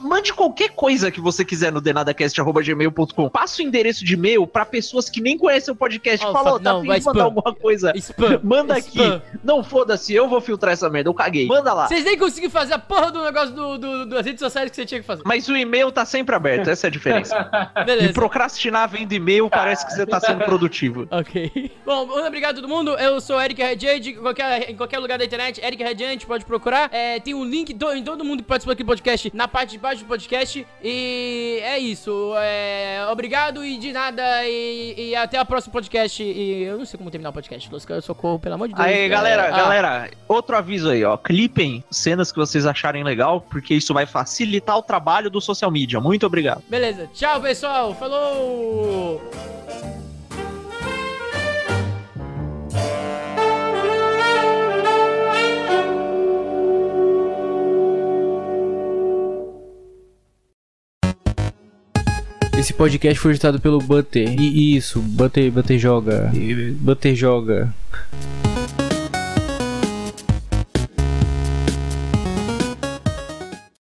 [0.00, 3.28] Mande qualquer coisa que você quiser no denadacast.gmail.com.
[3.28, 6.24] Passa o endereço de e-mail para pessoas que nem conhecem o podcast.
[6.26, 7.24] Oh, Falou, fa- tá não, afim vai de mandar spam.
[7.24, 7.92] alguma coisa.
[7.96, 8.40] Spam.
[8.42, 8.98] Manda Manda aqui.
[8.98, 9.22] Spam.
[9.44, 11.08] Não foda-se, eu vou filtrar essa merda.
[11.08, 11.46] Eu caguei.
[11.46, 11.88] Manda lá.
[11.88, 14.86] Vocês nem conseguiram fazer a porra do negócio do, do- das redes sociais que você
[14.86, 15.22] tinha que fazer.
[15.24, 17.50] Mas o e-mail tá sempre aberto, essa é a diferença.
[17.80, 18.12] E Beleza.
[18.12, 21.06] procrastinar vendo e-mail parece que você tá sendo produtivo.
[21.10, 21.70] Ok.
[21.84, 22.92] Bom, muito obrigado a todo mundo.
[22.96, 25.60] Eu sou o Eric Radiante, em qualquer, em qualquer lugar da internet.
[25.64, 26.88] Eric Radiante, pode procurar.
[26.92, 29.70] É, tem um link do- em todo mundo que participou aqui do podcast na parte
[29.72, 30.66] de baixo do podcast.
[30.82, 32.32] E é isso.
[32.38, 34.22] É, obrigado e de nada.
[34.46, 36.22] E, e até a próxima podcast.
[36.22, 38.00] E eu não sei como terminar o podcast, Lusca.
[38.00, 38.86] Socorro, pelo amor de Deus.
[38.86, 41.16] Aí, galera, É, ah, galera, outro aviso aí, ó.
[41.16, 46.00] Clipem cenas que vocês acharem legal, porque isso vai facilitar o trabalho do social media.
[46.00, 46.62] Muito obrigado.
[46.68, 47.08] Beleza.
[47.12, 47.94] Tchau, pessoal.
[47.94, 49.20] Falou!
[62.60, 64.38] Esse podcast foi editado pelo Butter.
[64.38, 66.30] E isso, Butter, Butter joga.
[66.78, 67.74] Butter joga.